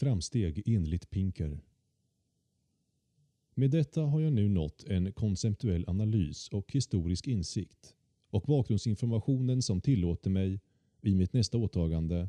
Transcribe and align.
Framsteg 0.00 0.62
enligt 0.66 1.10
Pinker. 1.10 1.60
Med 3.54 3.70
detta 3.70 4.02
har 4.02 4.20
jag 4.20 4.32
nu 4.32 4.48
nått 4.48 4.84
en 4.84 5.12
konceptuell 5.12 5.84
analys 5.88 6.48
och 6.48 6.72
historisk 6.72 7.26
insikt 7.26 7.94
och 8.30 8.42
bakgrundsinformationen 8.42 9.62
som 9.62 9.80
tillåter 9.80 10.30
mig, 10.30 10.60
i 11.02 11.14
mitt 11.14 11.32
nästa 11.32 11.58
åtagande, 11.58 12.28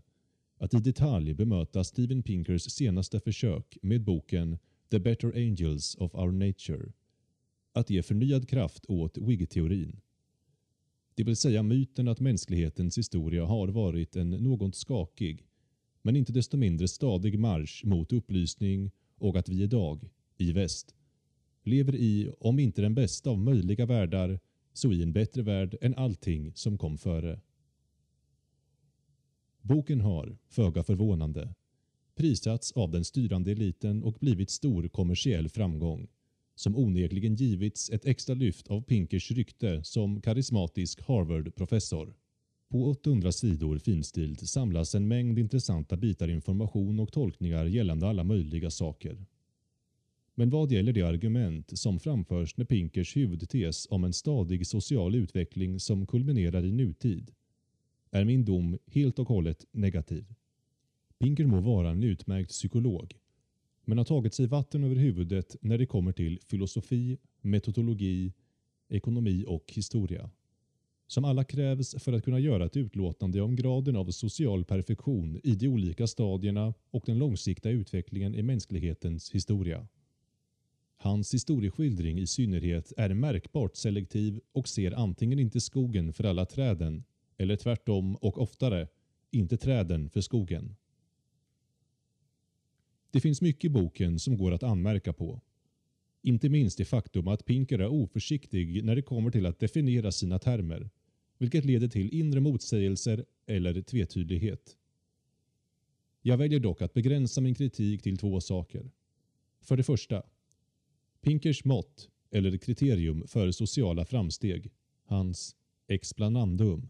att 0.57 0.73
i 0.73 0.77
detalj 0.77 1.33
bemöta 1.33 1.83
Steven 1.83 2.23
Pinkers 2.23 2.61
senaste 2.71 3.19
försök 3.19 3.77
med 3.81 4.03
boken 4.03 4.57
“The 4.89 4.99
Better 4.99 5.31
Angels 5.35 5.95
of 5.95 6.15
Our 6.15 6.31
Nature” 6.31 6.91
att 7.73 7.89
ge 7.89 8.03
förnyad 8.03 8.49
kraft 8.49 8.85
åt 8.87 9.17
Whig-teorin. 9.17 9.99
Det 11.15 11.23
vill 11.23 11.35
säga 11.35 11.63
myten 11.63 12.07
att 12.07 12.19
mänsklighetens 12.19 12.97
historia 12.97 13.45
har 13.45 13.67
varit 13.67 14.15
en 14.15 14.29
något 14.29 14.75
skakig, 14.75 15.47
men 16.01 16.15
inte 16.15 16.31
desto 16.31 16.57
mindre 16.57 16.87
stadig 16.87 17.39
marsch 17.39 17.85
mot 17.85 18.13
upplysning 18.13 18.91
och 19.17 19.35
att 19.37 19.49
vi 19.49 19.63
idag, 19.63 20.09
i 20.37 20.51
väst, 20.51 20.95
lever 21.63 21.95
i, 21.95 22.31
om 22.39 22.59
inte 22.59 22.81
den 22.81 22.95
bästa 22.95 23.29
av 23.29 23.39
möjliga 23.39 23.85
världar, 23.85 24.39
så 24.73 24.93
i 24.93 25.03
en 25.03 25.13
bättre 25.13 25.41
värld 25.41 25.77
än 25.81 25.95
allting 25.95 26.51
som 26.55 26.77
kom 26.77 26.97
före. 26.97 27.39
Boken 29.61 30.01
har, 30.01 30.37
föga 30.47 30.83
förvånande, 30.83 31.53
prisats 32.15 32.71
av 32.71 32.91
den 32.91 33.05
styrande 33.05 33.51
eliten 33.51 34.03
och 34.03 34.17
blivit 34.19 34.49
stor 34.49 34.87
kommersiell 34.87 35.49
framgång, 35.49 36.07
som 36.55 36.75
onekligen 36.75 37.35
givits 37.35 37.89
ett 37.89 38.05
extra 38.05 38.35
lyft 38.35 38.67
av 38.67 38.81
Pinkers 38.81 39.31
rykte 39.31 39.83
som 39.83 40.21
karismatisk 40.21 41.01
Harvard-professor. 41.01 42.13
På 42.71 42.89
800 42.89 43.31
sidor 43.31 43.77
finstilt 43.77 44.49
samlas 44.49 44.95
en 44.95 45.07
mängd 45.07 45.39
intressanta 45.39 45.97
bitar 45.97 46.27
information 46.27 46.99
och 46.99 47.11
tolkningar 47.11 47.65
gällande 47.65 48.07
alla 48.07 48.23
möjliga 48.23 48.69
saker. 48.69 49.25
Men 50.35 50.49
vad 50.49 50.71
gäller 50.71 50.93
det 50.93 51.01
argument 51.01 51.79
som 51.79 51.99
framförs 51.99 52.57
när 52.57 52.65
Pinkers 52.65 53.15
huvudtes 53.15 53.87
om 53.89 54.03
en 54.03 54.13
stadig 54.13 54.67
social 54.67 55.15
utveckling 55.15 55.79
som 55.79 56.05
kulminerar 56.07 56.65
i 56.65 56.71
nutid 56.71 57.31
är 58.11 58.25
min 58.25 58.45
dom 58.45 58.77
helt 58.85 59.19
och 59.19 59.27
hållet 59.27 59.65
negativ. 59.71 60.25
Pinker 61.19 61.45
må 61.45 61.61
vara 61.61 61.89
en 61.89 62.03
utmärkt 62.03 62.49
psykolog, 62.49 63.17
men 63.85 63.97
har 63.97 64.05
tagit 64.05 64.33
sig 64.33 64.47
vatten 64.47 64.83
över 64.83 64.95
huvudet 64.95 65.55
när 65.61 65.77
det 65.77 65.85
kommer 65.85 66.11
till 66.11 66.39
filosofi, 66.47 67.17
metodologi, 67.41 68.33
ekonomi 68.89 69.45
och 69.47 69.71
historia. 69.75 70.29
Som 71.11 71.25
alla 71.25 71.43
krävs 71.43 71.95
för 72.03 72.13
att 72.13 72.23
kunna 72.23 72.39
göra 72.39 72.65
ett 72.65 72.77
utlåtande 72.77 73.41
om 73.41 73.55
graden 73.55 73.95
av 73.95 74.11
social 74.11 74.65
perfektion 74.65 75.39
i 75.43 75.55
de 75.55 75.67
olika 75.67 76.07
stadierna 76.07 76.73
och 76.91 77.03
den 77.05 77.17
långsiktiga 77.17 77.71
utvecklingen 77.71 78.35
i 78.35 78.43
mänsklighetens 78.43 79.31
historia. 79.31 79.87
Hans 80.97 81.33
historieskildring 81.33 82.19
i 82.19 82.27
synnerhet 82.27 82.93
är 82.97 83.13
märkbart 83.13 83.75
selektiv 83.75 84.39
och 84.51 84.67
ser 84.67 84.91
antingen 84.91 85.39
inte 85.39 85.61
skogen 85.61 86.13
för 86.13 86.23
alla 86.23 86.45
träden 86.45 87.03
eller 87.37 87.55
tvärtom 87.55 88.15
och 88.15 88.41
oftare 88.41 88.87
inte 89.31 89.57
träden 89.57 90.09
för 90.09 90.21
skogen. 90.21 90.75
Det 93.11 93.19
finns 93.19 93.41
mycket 93.41 93.65
i 93.65 93.69
boken 93.69 94.19
som 94.19 94.37
går 94.37 94.51
att 94.51 94.63
anmärka 94.63 95.13
på. 95.13 95.41
Inte 96.21 96.49
minst 96.49 96.77
det 96.77 96.85
faktum 96.85 97.27
att 97.27 97.45
Pinker 97.45 97.79
är 97.79 97.87
oförsiktig 97.87 98.83
när 98.83 98.95
det 98.95 99.01
kommer 99.01 99.31
till 99.31 99.45
att 99.45 99.59
definiera 99.59 100.11
sina 100.11 100.39
termer, 100.39 100.89
vilket 101.41 101.65
leder 101.65 101.87
till 101.87 102.13
inre 102.13 102.39
motsägelser 102.39 103.25
eller 103.45 103.81
tvetydighet. 103.81 104.77
Jag 106.21 106.37
väljer 106.37 106.59
dock 106.59 106.81
att 106.81 106.93
begränsa 106.93 107.41
min 107.41 107.55
kritik 107.55 108.01
till 108.01 108.17
två 108.17 108.41
saker. 108.41 108.91
För 109.61 109.77
det 109.77 109.83
första, 109.83 110.23
Pinkers 111.21 111.65
mått, 111.65 112.09
eller 112.31 112.57
kriterium 112.57 113.27
för 113.27 113.51
sociala 113.51 114.05
framsteg, 114.05 114.71
hans 115.05 115.55
explanandum, 115.87 116.89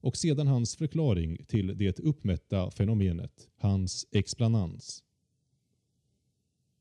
och 0.00 0.16
sedan 0.16 0.46
hans 0.46 0.76
förklaring 0.76 1.44
till 1.44 1.78
det 1.78 2.00
uppmätta 2.00 2.70
fenomenet, 2.70 3.48
hans 3.56 4.06
explanans. 4.10 5.04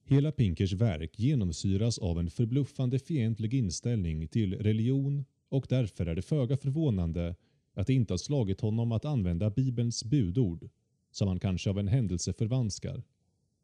Hela 0.03 0.31
Pinkers 0.31 0.73
verk 0.73 1.19
genomsyras 1.19 1.99
av 1.99 2.19
en 2.19 2.29
förbluffande 2.29 2.99
fientlig 2.99 3.53
inställning 3.53 4.27
till 4.27 4.53
religion 4.53 5.25
och 5.51 5.65
därför 5.69 6.05
är 6.05 6.15
det 6.15 6.21
föga 6.21 6.57
förvånande 6.57 7.35
att 7.73 7.87
det 7.87 7.93
inte 7.93 8.13
har 8.13 8.17
slagit 8.17 8.61
honom 8.61 8.91
att 8.91 9.05
använda 9.05 9.49
Bibelns 9.49 10.03
budord, 10.03 10.69
som 11.11 11.27
han 11.27 11.39
kanske 11.39 11.69
av 11.69 11.79
en 11.79 11.87
händelse 11.87 12.33
förvanskar, 12.33 13.03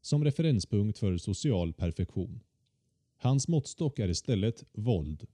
som 0.01 0.23
referenspunkt 0.23 0.99
för 0.99 1.17
social 1.17 1.73
perfektion. 1.73 2.39
Hans 3.17 3.47
måttstock 3.47 3.99
är 3.99 4.09
istället 4.09 4.63
våld 4.73 5.27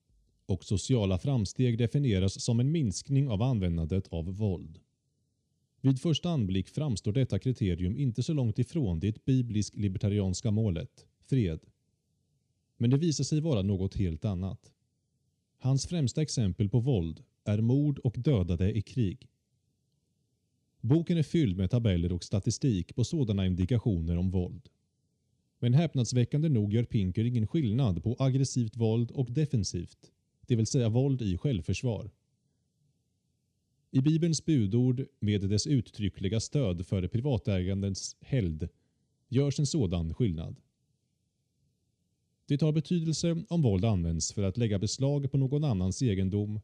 och 0.45 0.63
sociala 0.63 1.17
framsteg 1.17 1.77
definieras 1.77 2.41
som 2.43 2.59
en 2.59 2.71
minskning 2.71 3.29
av 3.29 3.41
användandet 3.41 4.07
av 4.07 4.25
våld. 4.25 4.79
Vid 5.81 6.01
första 6.01 6.29
anblick 6.29 6.69
framstår 6.69 7.11
detta 7.11 7.39
kriterium 7.39 7.97
inte 7.97 8.23
så 8.23 8.33
långt 8.33 8.59
ifrån 8.59 8.99
det 8.99 9.25
biblisk-libertarianska 9.25 10.51
målet, 10.51 11.05
fred. 11.29 11.59
Men 12.77 12.89
det 12.89 12.97
visar 12.97 13.23
sig 13.23 13.41
vara 13.41 13.61
något 13.61 13.95
helt 13.95 14.25
annat. 14.25 14.72
Hans 15.63 15.87
främsta 15.87 16.21
exempel 16.21 16.69
på 16.69 16.79
våld 16.79 17.23
är 17.43 17.61
mord 17.61 17.99
och 17.99 18.15
dödade 18.17 18.77
i 18.77 18.81
krig. 18.81 19.27
Boken 20.81 21.17
är 21.17 21.23
fylld 21.23 21.57
med 21.57 21.69
tabeller 21.69 22.13
och 22.13 22.23
statistik 22.23 22.95
på 22.95 23.03
sådana 23.03 23.45
indikationer 23.45 24.17
om 24.17 24.31
våld. 24.31 24.69
Men 25.59 25.73
häpnadsväckande 25.73 26.49
nog 26.49 26.73
gör 26.73 26.83
Pinker 26.83 27.25
ingen 27.25 27.47
skillnad 27.47 28.03
på 28.03 28.15
aggressivt 28.19 28.75
våld 28.75 29.11
och 29.11 29.31
defensivt, 29.31 30.11
det 30.47 30.55
vill 30.55 30.67
säga 30.67 30.89
våld 30.89 31.21
i 31.21 31.37
självförsvar. 31.37 32.11
I 33.91 34.01
Bibelns 34.01 34.45
budord 34.45 35.05
med 35.19 35.49
dess 35.49 35.67
uttryckliga 35.67 36.39
stöd 36.39 36.87
för 36.87 37.07
privatägandets 37.07 38.15
helgd 38.19 38.63
görs 39.29 39.59
en 39.59 39.67
sådan 39.67 40.13
skillnad. 40.13 40.55
Det 42.45 42.61
har 42.61 42.71
betydelse 42.71 43.43
om 43.49 43.61
våld 43.61 43.85
används 43.85 44.33
för 44.33 44.43
att 44.43 44.57
lägga 44.57 44.79
beslag 44.79 45.31
på 45.31 45.37
någon 45.37 45.63
annans 45.63 46.01
egendom 46.01 46.59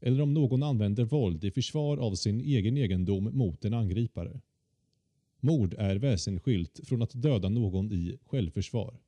eller 0.00 0.22
om 0.22 0.34
någon 0.34 0.62
använder 0.62 1.04
våld 1.04 1.44
i 1.44 1.50
försvar 1.50 1.96
av 1.96 2.14
sin 2.14 2.40
egen 2.40 2.76
egendom 2.76 3.24
mot 3.24 3.64
en 3.64 3.74
angripare. 3.74 4.40
Mord 5.40 5.74
är 5.78 5.96
väsensskilt 5.96 6.80
från 6.84 7.02
att 7.02 7.22
döda 7.22 7.48
någon 7.48 7.92
i 7.92 8.18
självförsvar. 8.26 9.00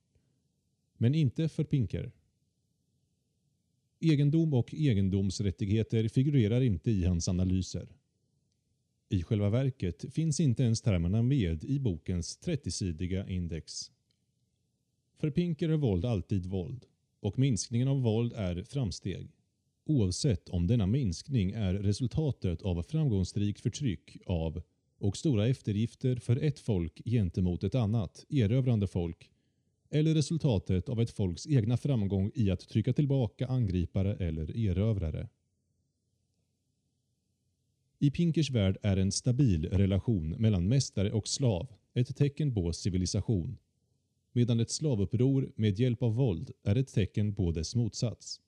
Men 0.97 1.15
inte 1.15 1.49
för 1.49 1.65
Pinker. 1.65 2.13
Egendom 4.01 4.55
och 4.55 4.75
egendomsrättigheter 4.75 6.09
figurerar 6.09 6.61
inte 6.61 6.91
i 6.91 7.05
hans 7.05 7.29
analyser. 7.29 7.89
I 9.09 9.23
själva 9.23 9.51
verket 9.51 10.05
finns 10.15 10.41
inte 10.41 10.63
ens 10.63 10.83
termerna 10.83 11.23
med 11.23 11.65
i 11.65 11.79
bokens 11.79 12.39
30-sidiga 12.45 13.29
index. 13.29 13.91
För 15.17 15.31
Pinker 15.31 15.69
är 15.69 15.77
våld 15.77 16.05
alltid 16.05 16.47
våld 16.47 16.85
och 17.21 17.39
minskningen 17.39 17.89
av 17.89 18.03
våld 18.03 18.33
är 18.33 18.63
framsteg. 18.63 19.31
Oavsett 19.87 20.49
om 20.49 20.67
denna 20.67 20.87
minskning 20.87 21.51
är 21.51 21.75
resultatet 21.75 22.63
av 22.63 22.83
framgångsrikt 22.83 23.61
förtryck 23.61 24.17
av 24.27 24.63
och 24.99 25.17
stora 25.17 25.47
eftergifter 25.47 26.17
för 26.17 26.37
ett 26.37 26.59
folk 26.59 27.03
gentemot 27.05 27.65
ett 27.65 27.75
annat 27.75 28.25
erövrande 28.29 28.87
folk 28.87 29.31
eller 29.91 30.15
resultatet 30.15 30.89
av 30.89 31.01
ett 31.01 31.11
folks 31.11 31.47
egna 31.47 31.77
framgång 31.77 32.31
i 32.35 32.51
att 32.51 32.69
trycka 32.69 32.93
tillbaka 32.93 33.47
angripare 33.47 34.15
eller 34.15 34.57
erövrare. 34.57 35.29
I 37.99 38.11
Pinkers 38.11 38.51
värld 38.51 38.77
är 38.83 38.97
en 38.97 39.13
stabil 39.13 39.69
relation 39.69 40.31
mellan 40.31 40.69
mästare 40.69 41.13
och 41.13 41.29
slav 41.29 41.73
ett 41.95 42.17
tecken 42.17 42.55
på 42.55 42.73
civilisation, 42.73 43.59
medan 44.35 44.61
ett 44.61 44.71
slavuppror 44.71 45.53
med 45.57 45.79
hjälp 45.79 46.03
av 46.03 46.15
våld 46.15 46.51
är 46.63 46.77
ett 46.77 46.95
tecken 46.95 47.35
på 47.35 47.53
dess 47.53 47.75
motsats. 47.75 48.41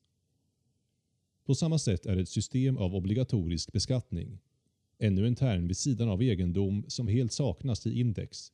På 1.44 1.54
samma 1.54 1.78
sätt 1.78 2.06
är 2.06 2.16
ett 2.16 2.28
system 2.28 2.76
av 2.76 2.94
obligatorisk 2.94 3.72
beskattning, 3.72 4.38
ännu 4.98 5.26
en 5.26 5.34
term 5.34 5.66
vid 5.66 5.76
sidan 5.76 6.08
av 6.08 6.22
egendom 6.22 6.84
som 6.88 7.08
helt 7.08 7.32
saknas 7.32 7.86
i 7.86 8.00
index, 8.00 8.52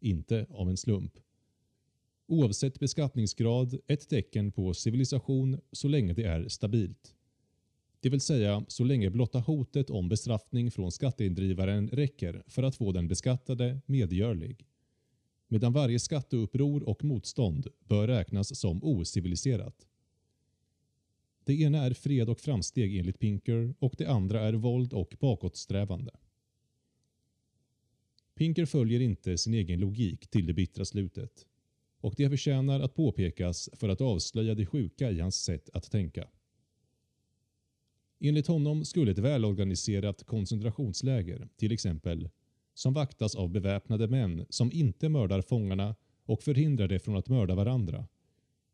inte 0.00 0.46
av 0.50 0.70
en 0.70 0.76
slump. 0.76 1.12
Oavsett 2.26 2.80
beskattningsgrad 2.80 3.78
ett 3.86 4.08
tecken 4.08 4.52
på 4.52 4.74
civilisation 4.74 5.60
så 5.72 5.88
länge 5.88 6.12
det 6.12 6.24
är 6.24 6.48
stabilt. 6.48 7.14
Det 8.00 8.08
vill 8.08 8.20
säga 8.20 8.64
så 8.68 8.84
länge 8.84 9.10
blotta 9.10 9.38
hotet 9.38 9.90
om 9.90 10.08
bestraffning 10.08 10.70
från 10.70 10.92
skatteindrivaren 10.92 11.88
räcker 11.88 12.42
för 12.46 12.62
att 12.62 12.76
få 12.76 12.92
den 12.92 13.08
beskattade 13.08 13.80
medgörlig. 13.86 14.66
Medan 15.48 15.72
varje 15.72 15.98
skatteuppror 15.98 16.88
och 16.88 17.04
motstånd 17.04 17.66
bör 17.88 18.06
räknas 18.08 18.58
som 18.58 18.84
ociviliserat. 18.84 19.86
Det 21.44 21.60
ena 21.60 21.78
är 21.78 21.94
fred 21.94 22.28
och 22.28 22.40
framsteg 22.40 22.98
enligt 22.98 23.18
Pinker 23.18 23.74
och 23.78 23.94
det 23.98 24.06
andra 24.06 24.40
är 24.40 24.52
våld 24.52 24.92
och 24.92 25.16
bakåtsträvande. 25.20 26.10
Pinker 28.34 28.66
följer 28.66 29.00
inte 29.00 29.38
sin 29.38 29.54
egen 29.54 29.80
logik 29.80 30.26
till 30.26 30.46
det 30.46 30.54
bittra 30.54 30.84
slutet. 30.84 31.46
Och 32.00 32.14
det 32.16 32.30
förtjänar 32.30 32.80
att 32.80 32.94
påpekas 32.94 33.70
för 33.72 33.88
att 33.88 34.00
avslöja 34.00 34.54
det 34.54 34.66
sjuka 34.66 35.10
i 35.10 35.20
hans 35.20 35.44
sätt 35.44 35.70
att 35.72 35.90
tänka. 35.90 36.28
Enligt 38.20 38.46
honom 38.46 38.84
skulle 38.84 39.10
ett 39.10 39.18
välorganiserat 39.18 40.24
koncentrationsläger, 40.24 41.48
till 41.56 41.72
exempel, 41.72 42.28
som 42.74 42.92
vaktas 42.92 43.34
av 43.34 43.50
beväpnade 43.50 44.08
män 44.08 44.46
som 44.48 44.72
inte 44.72 45.08
mördar 45.08 45.42
fångarna 45.42 45.94
och 46.26 46.42
förhindrar 46.42 46.88
det 46.88 46.98
från 46.98 47.16
att 47.16 47.28
mörda 47.28 47.54
varandra, 47.54 48.06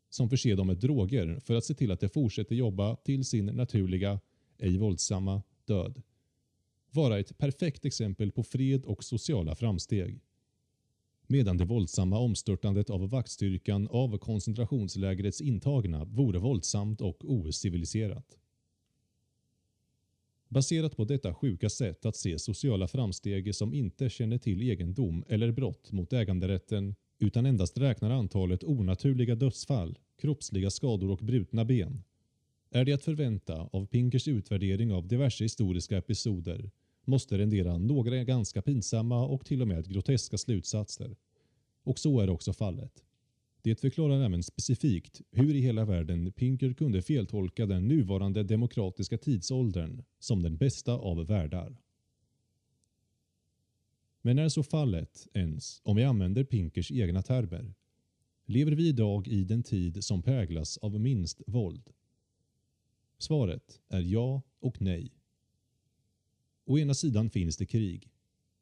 som 0.09 0.29
förser 0.29 0.55
dem 0.55 0.67
med 0.67 0.77
droger 0.77 1.39
för 1.39 1.55
att 1.55 1.65
se 1.65 1.73
till 1.73 1.91
att 1.91 1.99
de 1.99 2.09
fortsätter 2.09 2.55
jobba 2.55 2.95
till 2.95 3.25
sin 3.25 3.45
naturliga, 3.45 4.19
ej 4.57 4.77
våldsamma, 4.77 5.41
död. 5.65 6.01
Vara 6.91 7.19
ett 7.19 7.37
perfekt 7.37 7.85
exempel 7.85 8.31
på 8.31 8.43
fred 8.43 8.85
och 8.85 9.03
sociala 9.03 9.55
framsteg. 9.55 10.21
Medan 11.27 11.57
det 11.57 11.65
våldsamma 11.65 12.19
omstörtandet 12.19 12.89
av 12.89 13.09
vaktstyrkan 13.09 13.87
av 13.87 14.17
koncentrationslägrets 14.17 15.41
intagna 15.41 16.05
vore 16.05 16.39
våldsamt 16.39 17.01
och 17.01 17.31
ociviliserat. 17.31 18.37
Baserat 20.51 20.97
på 20.97 21.05
detta 21.05 21.33
sjuka 21.33 21.69
sätt 21.69 22.05
att 22.05 22.15
se 22.15 22.39
sociala 22.39 22.87
framsteg 22.87 23.55
som 23.55 23.73
inte 23.73 24.09
känner 24.09 24.37
till 24.37 24.61
egendom 24.61 25.23
eller 25.27 25.51
brott 25.51 25.91
mot 25.91 26.13
äganderätten 26.13 26.95
utan 27.19 27.45
endast 27.45 27.77
räknar 27.77 28.09
antalet 28.09 28.63
onaturliga 28.63 29.35
dödsfall, 29.35 29.97
kroppsliga 30.21 30.69
skador 30.69 31.11
och 31.11 31.17
brutna 31.17 31.65
ben, 31.65 32.03
är 32.71 32.85
det 32.85 32.93
att 32.93 33.03
förvänta 33.03 33.69
av 33.71 33.85
Pinkers 33.85 34.27
utvärdering 34.27 34.93
av 34.93 35.07
diverse 35.07 35.43
historiska 35.43 35.97
episoder 35.97 36.71
måste 37.05 37.37
rendera 37.37 37.77
några 37.77 38.23
ganska 38.23 38.61
pinsamma 38.61 39.25
och 39.25 39.45
till 39.45 39.61
och 39.61 39.67
med 39.67 39.87
groteska 39.87 40.37
slutsatser. 40.37 41.15
Och 41.83 41.99
så 41.99 42.19
är 42.19 42.29
också 42.29 42.53
fallet. 42.53 43.03
Det 43.63 43.75
förklarar 43.75 44.21
även 44.25 44.43
specifikt 44.43 45.21
hur 45.31 45.55
i 45.55 45.59
hela 45.59 45.85
världen 45.85 46.31
Pinker 46.31 46.73
kunde 46.73 47.01
feltolka 47.01 47.65
den 47.65 47.87
nuvarande 47.87 48.43
demokratiska 48.43 49.17
tidsåldern 49.17 50.03
som 50.19 50.43
den 50.43 50.57
bästa 50.57 50.93
av 50.93 51.25
världar. 51.27 51.77
Men 54.21 54.39
är 54.39 54.49
så 54.49 54.63
fallet 54.63 55.27
ens 55.33 55.81
om 55.83 55.95
vi 55.95 56.03
använder 56.03 56.43
Pinkers 56.43 56.91
egna 56.91 57.21
termer? 57.21 57.73
Lever 58.45 58.71
vi 58.71 58.87
idag 58.87 59.27
i 59.27 59.43
den 59.43 59.63
tid 59.63 60.03
som 60.03 60.23
präglas 60.23 60.77
av 60.77 60.99
minst 60.99 61.41
våld? 61.47 61.89
Svaret 63.17 63.81
är 63.89 64.01
ja 64.01 64.41
och 64.59 64.81
nej. 64.81 65.11
Å 66.65 66.79
ena 66.79 66.93
sidan 66.93 67.29
finns 67.29 67.57
det 67.57 67.65
krig, 67.65 68.11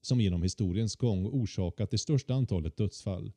som 0.02 0.22
genom 0.22 0.44
historiens 0.44 0.96
gång 0.96 1.28
orsakat 1.28 1.92
det 1.92 1.98
största 1.98 2.34
antalet 2.34 2.78
dödsfall 2.78 3.32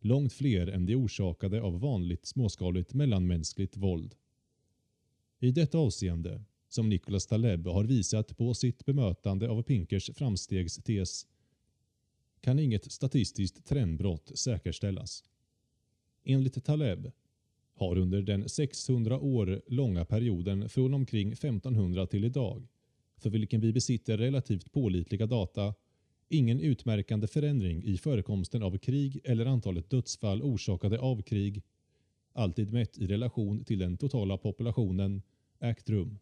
långt 0.00 0.32
fler 0.32 0.66
än 0.66 0.86
de 0.86 0.96
orsakade 0.96 1.62
av 1.62 1.80
vanligt 1.80 2.26
småskaligt 2.26 2.94
mellanmänskligt 2.94 3.76
våld. 3.76 4.14
I 5.40 5.50
detta 5.50 5.78
avseende, 5.78 6.42
som 6.68 6.88
Nicholas 6.88 7.26
Taleb 7.26 7.66
har 7.66 7.84
visat 7.84 8.36
på 8.36 8.54
sitt 8.54 8.84
bemötande 8.84 9.48
av 9.48 9.62
Pinkers 9.62 10.10
framstegstes, 10.14 11.26
kan 12.40 12.58
inget 12.58 12.92
statistiskt 12.92 13.66
trendbrott 13.66 14.38
säkerställas. 14.38 15.24
Enligt 16.24 16.64
Taleb 16.64 17.12
har 17.74 17.98
under 17.98 18.22
den 18.22 18.48
600 18.48 19.20
år 19.20 19.62
långa 19.66 20.04
perioden 20.04 20.68
från 20.68 20.94
omkring 20.94 21.32
1500 21.32 22.06
till 22.06 22.24
idag, 22.24 22.68
för 23.16 23.30
vilken 23.30 23.60
vi 23.60 23.72
besitter 23.72 24.18
relativt 24.18 24.72
pålitliga 24.72 25.26
data, 25.26 25.74
ingen 26.30 26.60
utmärkande 26.60 27.26
förändring 27.26 27.84
i 27.84 27.98
förekomsten 27.98 28.62
av 28.62 28.78
krig 28.78 29.20
eller 29.24 29.46
antalet 29.46 29.90
dödsfall 29.90 30.42
orsakade 30.42 30.98
av 30.98 31.22
krig, 31.22 31.62
alltid 32.32 32.72
mätt 32.72 32.98
i 32.98 33.06
relation 33.06 33.64
till 33.64 33.78
den 33.78 33.96
totala 33.96 34.38
populationen, 34.38 35.22
ägt 35.60 35.90
rum. 35.90 36.18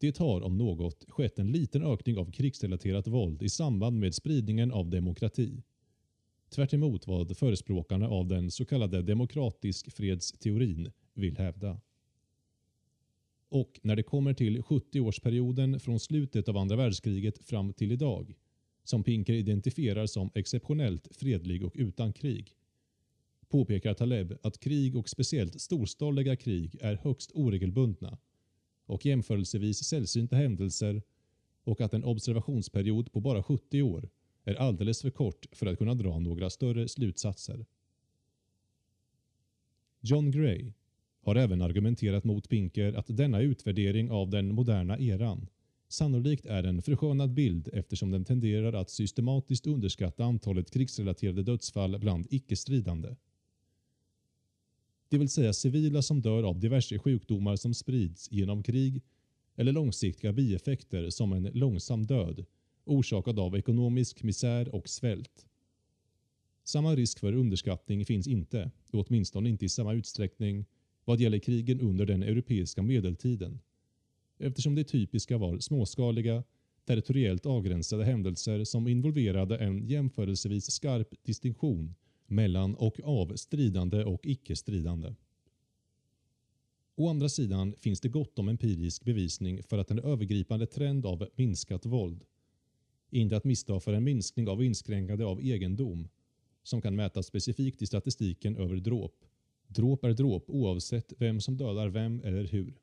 Det 0.00 0.18
har 0.18 0.40
om 0.40 0.58
något 0.58 1.04
skett 1.08 1.38
en 1.38 1.52
liten 1.52 1.82
ökning 1.82 2.18
av 2.18 2.30
krigsrelaterat 2.30 3.06
våld 3.06 3.42
i 3.42 3.48
samband 3.48 3.98
med 4.00 4.14
spridningen 4.14 4.72
av 4.72 4.90
demokrati. 4.90 5.62
Tvärt 6.50 6.74
vad 7.06 7.36
förespråkarna 7.36 8.08
av 8.08 8.26
den 8.26 8.50
så 8.50 8.64
kallade 8.64 9.02
demokratisk 9.02 9.92
fredsteorin 9.92 10.92
vill 11.14 11.38
hävda. 11.38 11.80
Och 13.48 13.80
när 13.82 13.96
det 13.96 14.02
kommer 14.02 14.34
till 14.34 14.60
70-årsperioden 14.60 15.78
från 15.78 16.00
slutet 16.00 16.48
av 16.48 16.56
andra 16.56 16.76
världskriget 16.76 17.44
fram 17.44 17.72
till 17.72 17.92
idag, 17.92 18.34
som 18.84 19.04
Pinker 19.04 19.32
identifierar 19.32 20.06
som 20.06 20.30
exceptionellt 20.34 21.08
fredlig 21.16 21.64
och 21.64 21.74
utan 21.76 22.12
krig, 22.12 22.56
påpekar 23.48 23.94
Taleb 23.94 24.38
att 24.42 24.60
krig 24.60 24.96
och 24.96 25.08
speciellt 25.08 25.60
storskaliga 25.60 26.36
krig 26.36 26.78
är 26.80 26.94
högst 26.94 27.30
oregelbundna 27.34 28.18
och 28.86 29.06
jämförelsevis 29.06 29.84
sällsynta 29.84 30.36
händelser 30.36 31.02
och 31.64 31.80
att 31.80 31.94
en 31.94 32.04
observationsperiod 32.04 33.12
på 33.12 33.20
bara 33.20 33.42
70 33.42 33.82
år 33.82 34.10
är 34.44 34.54
alldeles 34.54 35.02
för 35.02 35.10
kort 35.10 35.46
för 35.52 35.66
att 35.66 35.78
kunna 35.78 35.94
dra 35.94 36.18
några 36.18 36.50
större 36.50 36.88
slutsatser. 36.88 37.66
John 40.00 40.30
Gray 40.30 40.72
har 41.28 41.34
även 41.34 41.62
argumenterat 41.62 42.24
mot 42.24 42.48
Pinker 42.48 42.92
att 42.92 43.16
denna 43.16 43.40
utvärdering 43.40 44.10
av 44.10 44.30
den 44.30 44.54
moderna 44.54 44.98
eran 44.98 45.46
sannolikt 45.88 46.46
är 46.46 46.64
en 46.64 46.82
förskönad 46.82 47.34
bild 47.34 47.68
eftersom 47.72 48.10
den 48.10 48.24
tenderar 48.24 48.72
att 48.72 48.90
systematiskt 48.90 49.66
underskatta 49.66 50.24
antalet 50.24 50.70
krigsrelaterade 50.70 51.42
dödsfall 51.42 51.98
bland 51.98 52.26
icke-stridande. 52.30 53.16
Det 55.08 55.18
vill 55.18 55.28
säga 55.28 55.52
civila 55.52 56.02
som 56.02 56.20
dör 56.20 56.42
av 56.42 56.60
diverse 56.60 56.98
sjukdomar 56.98 57.56
som 57.56 57.74
sprids 57.74 58.32
genom 58.32 58.62
krig 58.62 59.02
eller 59.56 59.72
långsiktiga 59.72 60.32
bieffekter 60.32 61.10
som 61.10 61.32
en 61.32 61.42
långsam 61.42 62.06
död 62.06 62.44
orsakad 62.84 63.38
av 63.38 63.56
ekonomisk 63.56 64.22
misär 64.22 64.74
och 64.74 64.88
svält. 64.88 65.46
Samma 66.64 66.96
risk 66.96 67.18
för 67.18 67.32
underskattning 67.32 68.04
finns 68.04 68.26
inte, 68.26 68.70
åtminstone 68.92 69.48
inte 69.48 69.64
i 69.64 69.68
samma 69.68 69.92
utsträckning, 69.92 70.64
vad 71.08 71.20
gäller 71.20 71.38
krigen 71.38 71.80
under 71.80 72.06
den 72.06 72.22
europeiska 72.22 72.82
medeltiden. 72.82 73.60
Eftersom 74.38 74.74
det 74.74 74.84
typiska 74.84 75.38
var 75.38 75.58
småskaliga, 75.58 76.44
territoriellt 76.84 77.46
avgränsade 77.46 78.04
händelser 78.04 78.64
som 78.64 78.88
involverade 78.88 79.56
en 79.56 79.86
jämförelsevis 79.86 80.70
skarp 80.70 81.08
distinktion 81.22 81.94
mellan 82.26 82.74
och 82.74 83.00
av 83.04 83.36
stridande 83.36 84.04
och 84.04 84.26
icke-stridande. 84.26 85.14
Å 86.96 87.08
andra 87.08 87.28
sidan 87.28 87.74
finns 87.78 88.00
det 88.00 88.08
gott 88.08 88.38
om 88.38 88.48
empirisk 88.48 89.04
bevisning 89.04 89.62
för 89.62 89.78
att 89.78 89.90
en 89.90 89.98
övergripande 89.98 90.66
trend 90.66 91.06
av 91.06 91.28
minskat 91.34 91.86
våld, 91.86 92.24
inte 93.10 93.36
att 93.36 93.44
missta 93.44 93.80
för 93.80 93.92
en 93.92 94.04
minskning 94.04 94.48
av 94.48 94.64
inskränkande 94.64 95.24
av 95.24 95.40
egendom, 95.40 96.08
som 96.62 96.82
kan 96.82 96.96
mätas 96.96 97.26
specifikt 97.26 97.82
i 97.82 97.86
statistiken 97.86 98.56
över 98.56 98.76
dråp, 98.76 99.24
Dråp 99.68 100.04
är 100.04 100.12
dråp 100.12 100.44
oavsett 100.50 101.12
vem 101.18 101.40
som 101.40 101.56
dödar 101.56 101.88
vem 101.88 102.20
eller 102.24 102.44
hur. 102.44 102.80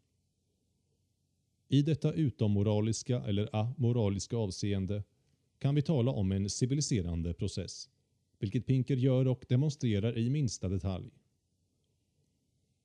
I 1.67 1.81
detta 1.81 2.13
utommoraliska 2.13 3.21
eller 3.21 3.55
amoraliska 3.55 4.37
avseende 4.37 5.03
kan 5.59 5.75
vi 5.75 5.81
tala 5.81 6.11
om 6.11 6.31
en 6.31 6.49
civiliserande 6.49 7.33
process, 7.33 7.89
vilket 8.39 8.65
Pinker 8.65 8.95
gör 8.95 9.27
och 9.27 9.45
demonstrerar 9.49 10.17
i 10.17 10.29
minsta 10.29 10.69
detalj. 10.69 11.11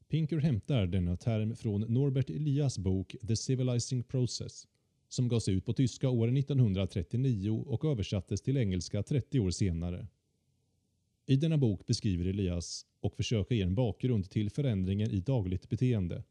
Pinker 0.09 0.38
hämtar 0.38 0.87
denna 0.87 1.16
term 1.16 1.57
från 1.57 1.80
Norbert 1.80 2.30
Elias 2.30 2.78
bok 2.78 3.16
The 3.28 3.37
Civilizing 3.37 4.02
Process, 4.02 4.69
som 5.09 5.28
gavs 5.28 5.49
ut 5.49 5.64
på 5.64 5.73
tyska 5.73 6.09
år 6.09 6.38
1939 6.38 7.64
och 7.66 7.85
översattes 7.85 8.42
till 8.42 8.57
engelska 8.57 9.02
30 9.02 9.40
år 9.40 9.50
senare. 9.50 10.09
I 11.30 11.37
denna 11.37 11.58
bok 11.58 11.87
beskriver 11.87 12.25
Elias 12.25 12.87
och 13.00 13.16
försöker 13.16 13.54
ge 13.54 13.62
en 13.62 13.75
bakgrund 13.75 14.30
till 14.30 14.50
förändringen 14.50 15.10
i 15.10 15.20
dagligt 15.20 15.68
beteende. 15.68 16.25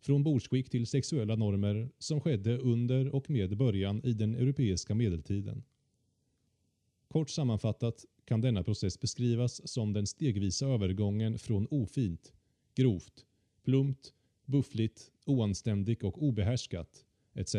Från 0.00 0.22
bordsskick 0.22 0.70
till 0.70 0.86
sexuella 0.86 1.36
normer 1.36 1.90
som 1.98 2.20
skedde 2.20 2.58
under 2.58 3.14
och 3.14 3.30
med 3.30 3.56
början 3.56 4.00
i 4.04 4.12
den 4.12 4.34
europeiska 4.34 4.94
medeltiden. 4.94 5.64
Kort 7.08 7.30
sammanfattat 7.30 8.04
kan 8.24 8.40
denna 8.40 8.62
process 8.62 9.00
beskrivas 9.00 9.68
som 9.68 9.92
den 9.92 10.06
stegvisa 10.06 10.66
övergången 10.66 11.38
från 11.38 11.66
ofint, 11.70 12.32
grovt, 12.74 13.26
plumpt, 13.64 14.12
buffligt, 14.44 15.10
oanständigt 15.24 16.02
och 16.02 16.22
obehärskat 16.22 17.04
etc. 17.34 17.56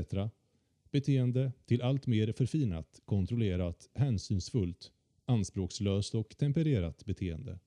beteende 0.91 1.51
till 1.65 1.81
allt 1.81 2.07
mer 2.07 2.31
förfinat, 2.31 3.01
kontrollerat, 3.05 3.89
hänsynsfullt, 3.93 4.91
anspråkslöst 5.27 6.15
och 6.15 6.37
tempererat 6.37 7.05
beteende. 7.05 7.59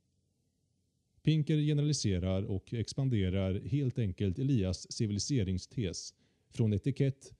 Pinker 1.22 1.56
generaliserar 1.56 2.42
och 2.42 2.74
expanderar 2.74 3.60
helt 3.60 3.98
enkelt 3.98 4.38
Elias 4.38 4.92
civiliseringstes 4.92 6.14
från 6.50 6.72
etikett 6.72 7.34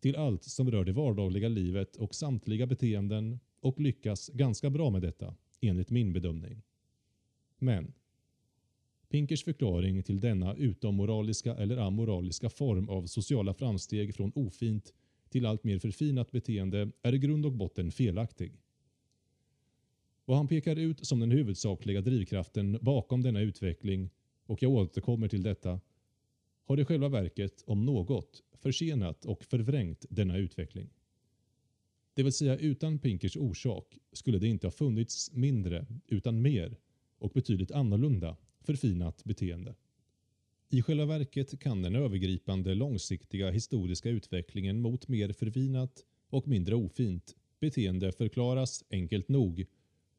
till 0.00 0.16
allt 0.16 0.44
som 0.44 0.70
rör 0.70 0.84
det 0.84 0.92
vardagliga 0.92 1.48
livet 1.48 1.96
och 1.96 2.14
samtliga 2.14 2.66
beteenden 2.66 3.38
och 3.60 3.80
lyckas 3.80 4.28
ganska 4.28 4.70
bra 4.70 4.90
med 4.90 5.02
detta, 5.02 5.34
enligt 5.60 5.90
min 5.90 6.12
bedömning. 6.12 6.62
Men 7.58 7.92
Pinkers 9.08 9.44
förklaring 9.44 10.02
till 10.02 10.20
denna 10.20 10.54
utommoraliska 10.54 11.54
eller 11.54 11.76
amoraliska 11.76 12.50
form 12.50 12.88
av 12.88 13.06
sociala 13.06 13.54
framsteg 13.54 14.14
från 14.14 14.32
ofint 14.34 14.92
till 15.28 15.46
allt 15.46 15.64
mer 15.64 15.78
förfinat 15.78 16.30
beteende 16.30 16.90
är 17.02 17.14
i 17.14 17.18
grund 17.18 17.46
och 17.46 17.52
botten 17.52 17.92
felaktig. 17.92 18.52
Vad 20.24 20.36
han 20.36 20.48
pekar 20.48 20.76
ut 20.76 21.06
som 21.06 21.20
den 21.20 21.30
huvudsakliga 21.30 22.00
drivkraften 22.00 22.78
bakom 22.82 23.22
denna 23.22 23.40
utveckling, 23.40 24.10
och 24.46 24.62
jag 24.62 24.72
återkommer 24.72 25.28
till 25.28 25.42
detta, 25.42 25.80
har 26.64 26.80
i 26.80 26.84
själva 26.84 27.08
verket, 27.08 27.62
om 27.66 27.84
något, 27.84 28.42
försenat 28.52 29.24
och 29.24 29.44
förvrängt 29.44 30.06
denna 30.08 30.36
utveckling. 30.36 30.90
Det 32.14 32.22
vill 32.22 32.32
säga 32.32 32.56
utan 32.56 32.98
Pinkers 32.98 33.36
orsak 33.36 33.98
skulle 34.12 34.38
det 34.38 34.48
inte 34.48 34.66
ha 34.66 34.72
funnits 34.72 35.32
mindre, 35.32 35.86
utan 36.06 36.42
mer 36.42 36.76
och 37.18 37.30
betydligt 37.30 37.70
annorlunda 37.70 38.36
förfinat 38.60 39.24
beteende. 39.24 39.74
I 40.68 40.82
själva 40.82 41.06
verket 41.06 41.60
kan 41.60 41.82
den 41.82 41.94
övergripande 41.96 42.74
långsiktiga 42.74 43.50
historiska 43.50 44.10
utvecklingen 44.10 44.80
mot 44.80 45.08
mer 45.08 45.32
förfinat 45.32 46.04
och 46.28 46.48
mindre 46.48 46.74
ofint 46.74 47.36
beteende 47.60 48.12
förklaras 48.12 48.84
enkelt 48.90 49.28
nog 49.28 49.66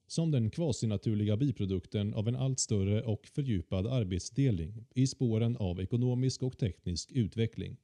som 0.07 0.31
den 0.31 0.50
kvasinaturliga 0.50 1.38
biprodukten 1.38 2.13
av 2.13 2.27
en 2.27 2.35
allt 2.35 2.59
större 2.59 3.01
och 3.01 3.27
fördjupad 3.27 3.88
arbetsdelning 3.88 4.85
i 4.93 5.07
spåren 5.07 5.57
av 5.57 5.81
ekonomisk 5.81 6.43
och 6.43 6.57
teknisk 6.57 7.12
utveckling. 7.12 7.77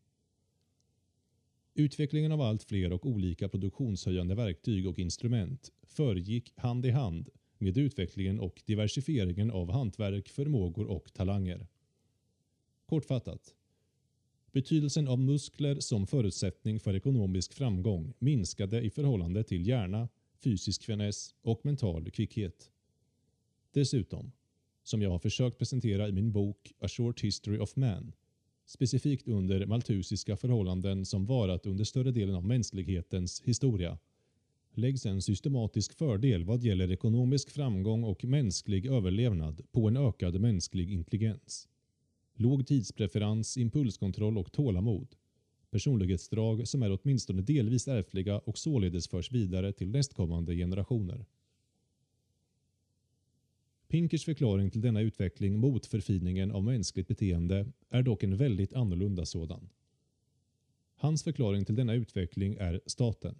Utvecklingen 1.73 2.31
av 2.31 2.41
allt 2.41 2.63
fler 2.63 2.93
och 2.93 3.05
olika 3.05 3.49
produktionshöjande 3.49 4.35
verktyg 4.35 4.87
och 4.87 4.99
instrument 4.99 5.71
föregick 5.83 6.53
hand 6.55 6.85
i 6.85 6.89
hand 6.89 7.29
med 7.57 7.77
utvecklingen 7.77 8.39
och 8.39 8.61
diversifieringen 8.65 9.51
av 9.51 9.71
hantverk, 9.71 10.29
förmågor 10.29 10.85
och 10.85 11.13
talanger. 11.13 11.67
Kortfattat. 12.85 13.55
Betydelsen 14.51 15.07
av 15.07 15.19
muskler 15.19 15.79
som 15.79 16.07
förutsättning 16.07 16.79
för 16.79 16.95
ekonomisk 16.95 17.53
framgång 17.53 18.13
minskade 18.19 18.81
i 18.81 18.89
förhållande 18.89 19.43
till 19.43 19.67
hjärna, 19.67 20.09
fysisk 20.43 20.83
finess 20.83 21.35
och 21.41 21.65
mental 21.65 22.11
kvickhet. 22.11 22.71
Dessutom, 23.71 24.31
som 24.83 25.01
jag 25.01 25.09
har 25.09 25.19
försökt 25.19 25.57
presentera 25.57 26.09
i 26.09 26.11
min 26.11 26.31
bok 26.31 26.73
A 26.79 26.87
Short 26.87 27.21
History 27.21 27.59
of 27.59 27.75
Man, 27.75 28.13
specifikt 28.65 29.27
under 29.27 29.65
maltusiska 29.65 30.37
förhållanden 30.37 31.05
som 31.05 31.25
varat 31.25 31.65
under 31.65 31.83
större 31.83 32.11
delen 32.11 32.35
av 32.35 32.45
mänsklighetens 32.45 33.41
historia, 33.41 33.97
läggs 34.73 35.05
en 35.05 35.21
systematisk 35.21 35.93
fördel 35.93 36.43
vad 36.43 36.63
gäller 36.63 36.91
ekonomisk 36.91 37.49
framgång 37.49 38.03
och 38.03 38.25
mänsklig 38.25 38.85
överlevnad 38.85 39.61
på 39.71 39.87
en 39.87 39.97
ökad 39.97 40.41
mänsklig 40.41 40.91
intelligens. 40.91 41.67
Låg 42.35 42.67
tidspreferens, 42.67 43.57
impulskontroll 43.57 44.37
och 44.37 44.51
tålamod. 44.51 45.15
Personlighetsdrag 45.71 46.67
som 46.67 46.83
är 46.83 46.99
åtminstone 47.01 47.41
delvis 47.41 47.87
ärftliga 47.87 48.39
och 48.39 48.57
således 48.57 49.07
förs 49.07 49.31
vidare 49.31 49.73
till 49.73 49.89
nästkommande 49.89 50.55
generationer. 50.55 51.25
Pinkers 53.87 54.25
förklaring 54.25 54.71
till 54.71 54.81
denna 54.81 55.01
utveckling 55.01 55.59
mot 55.59 55.85
förfiningen 55.85 56.51
av 56.51 56.63
mänskligt 56.63 57.07
beteende 57.07 57.65
är 57.89 58.03
dock 58.03 58.23
en 58.23 58.37
väldigt 58.37 58.73
annorlunda 58.73 59.25
sådan. 59.25 59.69
Hans 60.95 61.23
förklaring 61.23 61.65
till 61.65 61.75
denna 61.75 61.93
utveckling 61.93 62.55
är 62.59 62.81
staten. 62.85 63.35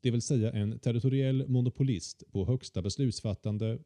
Det 0.00 0.10
vill 0.10 0.22
säga 0.22 0.52
en 0.52 0.78
territoriell 0.78 1.48
monopolist 1.48 2.22
på 2.32 2.46
högsta 2.46 2.82
beslutsfattande 2.82 3.78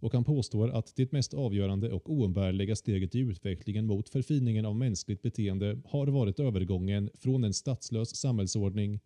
och 0.00 0.12
han 0.12 0.24
påstår 0.24 0.70
att 0.70 0.96
det 0.96 1.12
mest 1.12 1.34
avgörande 1.34 1.92
och 1.92 2.12
oumbärliga 2.12 2.76
steget 2.76 3.14
i 3.14 3.18
utvecklingen 3.18 3.86
mot 3.86 4.08
förfiningen 4.08 4.64
av 4.64 4.76
mänskligt 4.76 5.22
beteende 5.22 5.80
har 5.84 6.06
varit 6.06 6.40
övergången 6.40 7.10
från 7.14 7.44
en 7.44 7.54
statslös 7.54 8.16
samhällsordning 8.16 9.00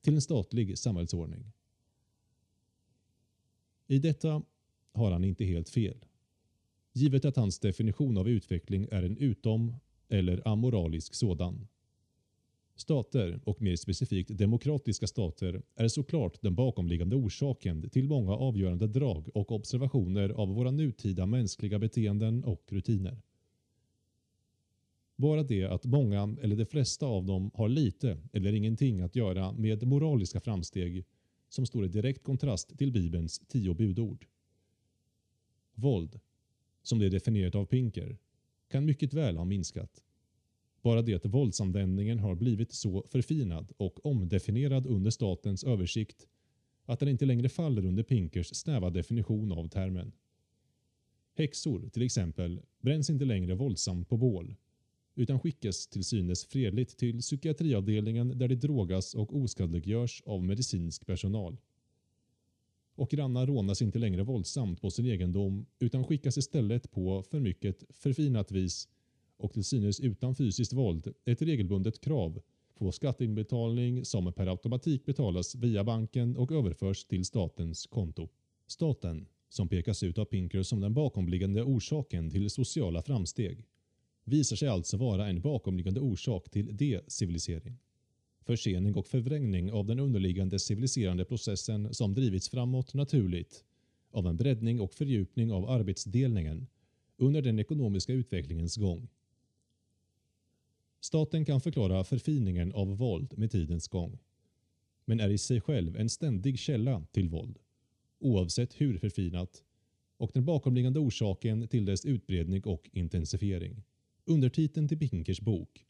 till 0.00 0.14
en 0.14 0.22
statlig 0.22 0.78
samhällsordning. 0.78 1.52
I 3.86 3.98
detta 3.98 4.42
har 4.92 5.10
han 5.10 5.24
inte 5.24 5.44
helt 5.44 5.68
fel. 5.68 6.04
Givet 6.92 7.24
att 7.24 7.36
hans 7.36 7.58
definition 7.58 8.16
av 8.16 8.28
utveckling 8.28 8.88
är 8.90 9.02
en 9.02 9.16
utom 9.16 9.74
eller 10.08 10.48
amoralisk 10.48 11.14
sådan. 11.14 11.68
Stater, 12.76 13.40
och 13.44 13.62
mer 13.62 13.76
specifikt 13.76 14.38
demokratiska 14.38 15.06
stater, 15.06 15.62
är 15.74 15.88
såklart 15.88 16.42
den 16.42 16.54
bakomliggande 16.54 17.16
orsaken 17.16 17.90
till 17.90 18.08
många 18.08 18.32
avgörande 18.32 18.86
drag 18.86 19.28
och 19.36 19.52
observationer 19.52 20.28
av 20.28 20.48
våra 20.48 20.70
nutida 20.70 21.26
mänskliga 21.26 21.78
beteenden 21.78 22.44
och 22.44 22.64
rutiner. 22.68 23.22
Bara 25.16 25.42
det 25.42 25.64
att 25.64 25.84
många 25.84 26.36
eller 26.42 26.56
de 26.56 26.66
flesta 26.66 27.06
av 27.06 27.24
dem 27.24 27.50
har 27.54 27.68
lite 27.68 28.18
eller 28.32 28.52
ingenting 28.52 29.00
att 29.00 29.16
göra 29.16 29.52
med 29.52 29.86
moraliska 29.86 30.40
framsteg 30.40 31.04
som 31.48 31.66
står 31.66 31.84
i 31.84 31.88
direkt 31.88 32.24
kontrast 32.24 32.78
till 32.78 32.92
Bibelns 32.92 33.38
tio 33.38 33.74
budord. 33.74 34.26
Våld, 35.74 36.20
som 36.82 36.98
det 36.98 37.06
är 37.06 37.10
definierat 37.10 37.54
av 37.54 37.64
Pinker, 37.64 38.18
kan 38.68 38.84
mycket 38.84 39.14
väl 39.14 39.36
ha 39.36 39.44
minskat. 39.44 40.02
Bara 40.82 41.02
det 41.02 41.14
att 41.14 41.24
våldsanvändningen 41.24 42.18
har 42.18 42.34
blivit 42.34 42.72
så 42.72 43.04
förfinad 43.08 43.72
och 43.76 44.06
omdefinierad 44.06 44.86
under 44.86 45.10
statens 45.10 45.64
översikt 45.64 46.26
att 46.84 47.00
den 47.00 47.08
inte 47.08 47.26
längre 47.26 47.48
faller 47.48 47.84
under 47.84 48.02
Pinkers 48.02 48.54
snäva 48.54 48.90
definition 48.90 49.52
av 49.52 49.68
termen. 49.68 50.12
Häxor, 51.34 51.88
till 51.88 52.02
exempel, 52.02 52.60
bränns 52.80 53.10
inte 53.10 53.24
längre 53.24 53.54
våldsamt 53.54 54.08
på 54.08 54.16
bål 54.16 54.56
utan 55.14 55.40
skickas 55.40 55.86
till 55.86 56.04
synes 56.04 56.44
fredligt 56.44 56.96
till 56.96 57.20
psykiatriavdelningen 57.20 58.38
där 58.38 58.48
de 58.48 58.54
drogas 58.54 59.14
och 59.14 59.36
oskadliggörs 59.36 60.22
av 60.26 60.44
medicinsk 60.44 61.06
personal. 61.06 61.56
Och 62.94 63.10
grannar 63.10 63.46
rånas 63.46 63.82
inte 63.82 63.98
längre 63.98 64.22
våldsamt 64.22 64.80
på 64.80 64.90
sin 64.90 65.06
egendom 65.06 65.66
utan 65.78 66.04
skickas 66.04 66.38
istället 66.38 66.90
på 66.90 67.22
för 67.22 67.40
mycket 67.40 67.84
förfinat 67.90 68.52
vis 68.52 68.88
och 69.36 69.52
till 69.52 69.64
synes 69.64 70.00
utan 70.00 70.34
fysiskt 70.34 70.72
våld 70.72 71.14
ett 71.24 71.42
regelbundet 71.42 72.00
krav 72.00 72.40
på 72.74 72.92
skatteinbetalning 72.92 74.04
som 74.04 74.32
per 74.32 74.46
automatik 74.46 75.04
betalas 75.04 75.54
via 75.54 75.84
banken 75.84 76.36
och 76.36 76.52
överförs 76.52 77.04
till 77.04 77.24
statens 77.24 77.86
konto. 77.86 78.28
Staten, 78.66 79.26
som 79.48 79.68
pekas 79.68 80.02
ut 80.02 80.18
av 80.18 80.24
Pinker 80.24 80.62
som 80.62 80.80
den 80.80 80.94
bakomliggande 80.94 81.62
orsaken 81.62 82.30
till 82.30 82.50
sociala 82.50 83.02
framsteg, 83.02 83.66
visar 84.24 84.56
sig 84.56 84.68
alltså 84.68 84.96
vara 84.96 85.28
en 85.28 85.40
bakomliggande 85.40 86.00
orsak 86.00 86.50
till 86.50 86.76
decivilisering. 86.76 87.78
Försening 88.40 88.94
och 88.94 89.06
förvrängning 89.06 89.72
av 89.72 89.86
den 89.86 90.00
underliggande 90.00 90.58
civiliserande 90.58 91.24
processen 91.24 91.94
som 91.94 92.14
drivits 92.14 92.48
framåt 92.48 92.94
naturligt 92.94 93.64
av 94.10 94.26
en 94.26 94.36
breddning 94.36 94.80
och 94.80 94.94
fördjupning 94.94 95.52
av 95.52 95.70
arbetsdelningen 95.70 96.66
under 97.16 97.42
den 97.42 97.58
ekonomiska 97.58 98.12
utvecklingens 98.12 98.76
gång. 98.76 99.08
Staten 101.06 101.44
kan 101.44 101.60
förklara 101.60 102.04
förfiningen 102.04 102.72
av 102.72 102.96
våld 102.96 103.38
med 103.38 103.50
tidens 103.50 103.88
gång, 103.88 104.18
men 105.04 105.20
är 105.20 105.30
i 105.30 105.38
sig 105.38 105.60
själv 105.60 105.96
en 105.96 106.08
ständig 106.08 106.58
källa 106.58 107.04
till 107.12 107.28
våld, 107.28 107.58
oavsett 108.20 108.80
hur 108.80 108.98
förfinat, 108.98 109.62
och 110.16 110.30
den 110.34 110.44
bakomliggande 110.44 110.98
orsaken 110.98 111.68
till 111.68 111.84
dess 111.84 112.04
utbredning 112.04 112.62
och 112.64 112.90
intensifiering. 112.92 113.82
Undertiteln 114.24 114.88
till 114.88 114.98
Pinkers 114.98 115.40
bok 115.40 115.86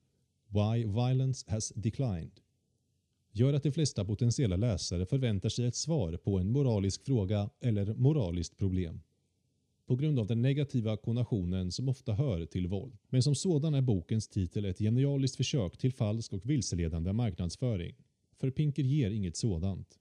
Why 0.48 0.84
Violence 0.84 1.50
Has 1.50 1.72
Declined 1.76 2.40
gör 3.32 3.52
att 3.54 3.62
de 3.62 3.72
flesta 3.72 4.04
potentiella 4.04 4.56
läsare 4.56 5.06
förväntar 5.06 5.48
sig 5.48 5.66
ett 5.66 5.76
svar 5.76 6.16
på 6.16 6.38
en 6.38 6.50
moralisk 6.50 7.04
fråga 7.04 7.50
eller 7.60 7.94
moraliskt 7.94 8.56
problem 8.56 9.00
på 9.86 9.96
grund 9.96 10.18
av 10.18 10.26
den 10.26 10.42
negativa 10.42 10.96
konationen 10.96 11.72
som 11.72 11.88
ofta 11.88 12.12
hör 12.12 12.46
till 12.46 12.66
våld. 12.66 12.98
Men 13.08 13.22
som 13.22 13.34
sådan 13.34 13.74
är 13.74 13.80
bokens 13.80 14.28
titel 14.28 14.64
ett 14.64 14.78
genialiskt 14.78 15.36
försök 15.36 15.78
till 15.78 15.92
falsk 15.92 16.32
och 16.32 16.50
vilseledande 16.50 17.12
marknadsföring. 17.12 17.94
För 18.36 18.50
Pinker 18.50 18.82
ger 18.82 19.10
inget 19.10 19.36
sådant. 19.36 19.98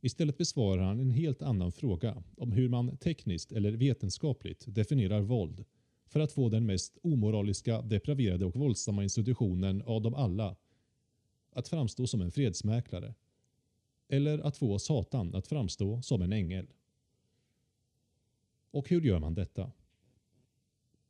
Istället 0.00 0.38
besvarar 0.38 0.82
han 0.82 1.00
en 1.00 1.10
helt 1.10 1.42
annan 1.42 1.72
fråga 1.72 2.22
om 2.36 2.52
hur 2.52 2.68
man 2.68 2.96
tekniskt 2.96 3.52
eller 3.52 3.72
vetenskapligt 3.72 4.64
definierar 4.66 5.20
våld 5.20 5.64
för 6.06 6.20
att 6.20 6.32
få 6.32 6.48
den 6.48 6.66
mest 6.66 6.98
omoraliska, 7.02 7.82
depraverade 7.82 8.44
och 8.44 8.56
våldsamma 8.56 9.02
institutionen 9.02 9.82
av 9.82 10.02
dem 10.02 10.14
alla 10.14 10.56
att 11.52 11.68
framstå 11.68 12.06
som 12.06 12.20
en 12.20 12.30
fredsmäklare. 12.30 13.14
Eller 14.08 14.38
att 14.38 14.56
få 14.56 14.78
Satan 14.78 15.34
att 15.34 15.46
framstå 15.46 16.02
som 16.02 16.22
en 16.22 16.32
ängel. 16.32 16.66
Och 18.76 18.88
hur 18.88 19.00
gör 19.00 19.18
man 19.18 19.34
detta? 19.34 19.72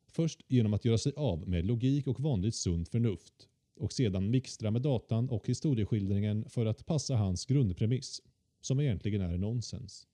Först 0.06 0.42
genom 0.48 0.74
att 0.74 0.84
göra 0.84 0.98
sig 0.98 1.12
av 1.16 1.48
med 1.48 1.66
logik 1.66 2.06
och 2.06 2.20
vanligt 2.20 2.54
sunt 2.54 2.88
förnuft 2.88 3.48
och 3.76 3.92
sedan 3.92 4.30
mixtra 4.30 4.70
med 4.70 4.82
datan 4.82 5.28
och 5.28 5.46
historieskildringen 5.48 6.48
för 6.48 6.66
att 6.66 6.86
passa 6.86 7.16
hans 7.16 7.46
grundpremiss, 7.46 8.22
som 8.60 8.80
egentligen 8.80 9.20
är 9.20 9.38
nonsens. 9.38 10.08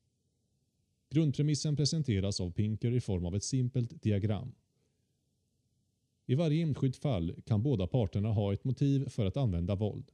Grundpremissen 1.11 1.77
presenteras 1.77 2.41
av 2.41 2.51
Pinker 2.51 2.93
i 2.93 3.01
form 3.01 3.27
av 3.27 3.37
ett 3.37 3.45
simpelt 3.45 4.03
diagram. 4.03 4.55
I 6.27 6.35
varje 6.35 6.63
enskilt 6.63 6.97
fall 6.97 7.35
kan 7.47 7.63
båda 7.63 7.87
parterna 7.87 8.29
ha 8.29 8.53
ett 8.53 8.65
motiv 8.65 9.09
för 9.09 9.27
att 9.27 9.37
använda 9.37 9.75
våld. 9.75 10.13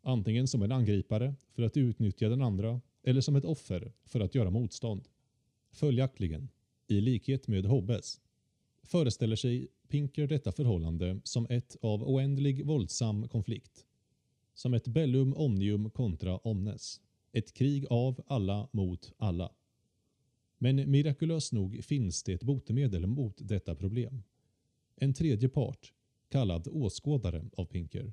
Antingen 0.00 0.48
som 0.48 0.62
en 0.62 0.72
angripare 0.72 1.34
för 1.50 1.62
att 1.62 1.76
utnyttja 1.76 2.28
den 2.28 2.42
andra 2.42 2.80
eller 3.02 3.20
som 3.20 3.36
ett 3.36 3.44
offer 3.44 3.92
för 4.04 4.20
att 4.20 4.34
göra 4.34 4.50
motstånd. 4.50 5.08
Följaktligen, 5.70 6.48
i 6.86 7.00
likhet 7.00 7.48
med 7.48 7.66
Hobbes, 7.66 8.20
föreställer 8.82 9.36
sig 9.36 9.68
Pinker 9.88 10.26
detta 10.26 10.52
förhållande 10.52 11.20
som 11.24 11.46
ett 11.50 11.76
av 11.80 12.02
oändlig 12.02 12.66
våldsam 12.66 13.28
konflikt. 13.28 13.86
Som 14.54 14.74
ett 14.74 14.88
bellum 14.88 15.34
omnium 15.34 15.90
kontra 15.90 16.36
omnes. 16.36 17.00
Ett 17.32 17.54
krig 17.54 17.86
av 17.90 18.22
alla 18.26 18.68
mot 18.72 19.12
alla. 19.16 19.52
Men 20.58 20.90
mirakulöst 20.90 21.52
nog 21.52 21.84
finns 21.84 22.22
det 22.22 22.32
ett 22.32 22.42
botemedel 22.42 23.06
mot 23.06 23.48
detta 23.48 23.74
problem. 23.74 24.22
En 24.96 25.14
tredje 25.14 25.48
part, 25.48 25.92
kallad 26.28 26.68
åskådare 26.68 27.44
av 27.56 27.64
Pinker, 27.64 28.12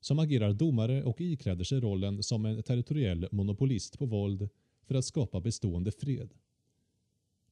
som 0.00 0.18
agerar 0.18 0.52
domare 0.52 1.04
och 1.04 1.20
ikläder 1.20 1.64
sig 1.64 1.80
rollen 1.80 2.22
som 2.22 2.44
en 2.44 2.62
territoriell 2.62 3.28
monopolist 3.32 3.98
på 3.98 4.06
våld 4.06 4.48
för 4.86 4.94
att 4.94 5.04
skapa 5.04 5.40
bestående 5.40 5.90
fred. 5.90 6.34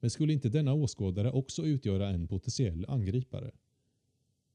Men 0.06 0.10
skulle 0.10 0.32
inte 0.32 0.48
denna 0.48 0.72
åskådare 0.75 1.30
också 1.30 1.66
utgöra 1.66 2.08
en 2.08 2.28
potentiell 2.28 2.84
angripare? 2.88 3.50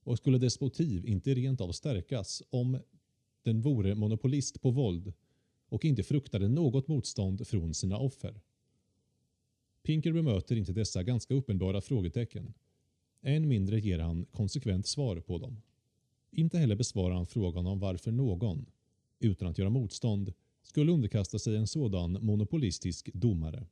Och 0.04 0.18
skulle 0.18 0.38
dess 0.38 0.60
motiv 0.62 1.06
inte 1.06 1.34
rent 1.34 1.62
av 1.62 1.72
stärkas 1.72 2.44
om 2.50 2.80
den 3.44 3.62
vore 3.62 3.96
monopolist 3.96 4.62
på 4.62 4.72
våld 4.72 5.14
och 5.70 5.86
inte 5.86 6.04
fruktade 6.04 6.48
något 6.48 6.88
motstånd 6.88 7.48
från 7.48 7.74
sina 7.74 7.98
offer? 7.98 8.42
Pinker 9.84 10.14
bemöter 10.14 10.56
inte 10.56 10.74
dessa 10.74 11.04
ganska 11.04 11.34
uppenbara 11.34 11.82
frågetecken. 11.82 12.54
Än 13.22 13.48
mindre 13.48 13.80
ger 13.80 14.00
han 14.00 14.26
konsekvent 14.26 14.88
svar 14.88 15.20
på 15.20 15.38
dem. 15.38 15.62
Inte 16.32 16.58
heller 16.58 16.76
besvarar 16.76 17.16
han 17.16 17.26
frågan 17.26 17.68
om 17.68 17.80
varför 17.80 18.12
någon, 18.12 18.66
utan 19.20 19.48
att 19.48 19.58
göra 19.58 19.70
motstånd, 19.70 20.34
skulle 20.64 20.92
underkasta 20.92 21.40
sig 21.40 21.56
en 21.56 21.68
sådan 21.68 22.12
monopolistisk 22.12 23.10
domare. 23.14 23.68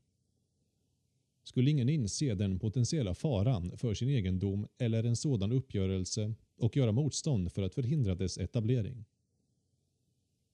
Skulle 1.50 1.72
ingen 1.72 1.89
inse 1.89 2.36
den 2.36 2.60
potentiella 2.60 3.15
faran 3.15 3.77
för 3.77 3.94
sin 3.94 4.10
egendom 4.10 4.68
eller 4.77 5.03
en 5.03 5.15
sådan 5.15 5.51
uppgörelse 5.51 6.34
och 6.58 6.77
göra 6.77 6.91
motstånd 6.91 7.51
för 7.51 7.62
att 7.62 7.75
förhindra 7.75 8.15
dess 8.15 8.38
etablering? 8.38 9.06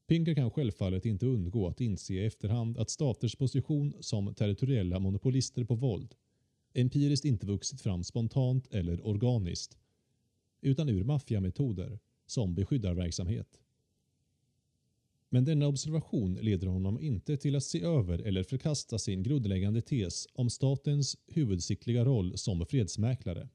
Pinker 0.08 0.36
kan 0.36 0.52
självfallet 0.52 1.06
inte 1.06 1.26
undgå 1.26 1.68
att 1.68 1.82
inse 1.82 2.14
i 2.14 2.26
efterhand 2.26 2.78
att 2.78 2.90
staters 2.90 3.36
position 3.36 3.94
som 4.00 4.34
territoriella 4.36 5.00
monopolister 5.00 5.64
på 5.64 5.76
våld 5.76 6.16
empiriskt 6.74 7.26
inte 7.26 7.46
vuxit 7.48 7.82
fram 7.82 8.04
spontant 8.04 8.68
eller 8.74 9.08
organiskt 9.08 9.78
utan 10.62 10.90
ur 10.90 11.04
maffiametoder 11.04 12.00
som 12.26 12.56
beskyddarverksamhet. 12.56 13.62
Men 15.36 15.46
denna 15.46 15.68
observation 15.68 16.34
leder 16.34 16.68
honom 16.68 17.00
inte 17.00 17.38
till 17.38 17.56
att 17.56 17.64
se 17.64 17.82
över 17.82 18.20
eller 18.20 18.44
förkasta 18.44 19.00
sin 19.00 19.24
grundläggande 19.24 19.82
tes 19.82 20.28
om 20.34 20.50
statens 20.50 21.18
huvudsiktliga 21.28 22.06
roll 22.06 22.38
som 22.38 22.66
fredsmäklare. 22.66 23.50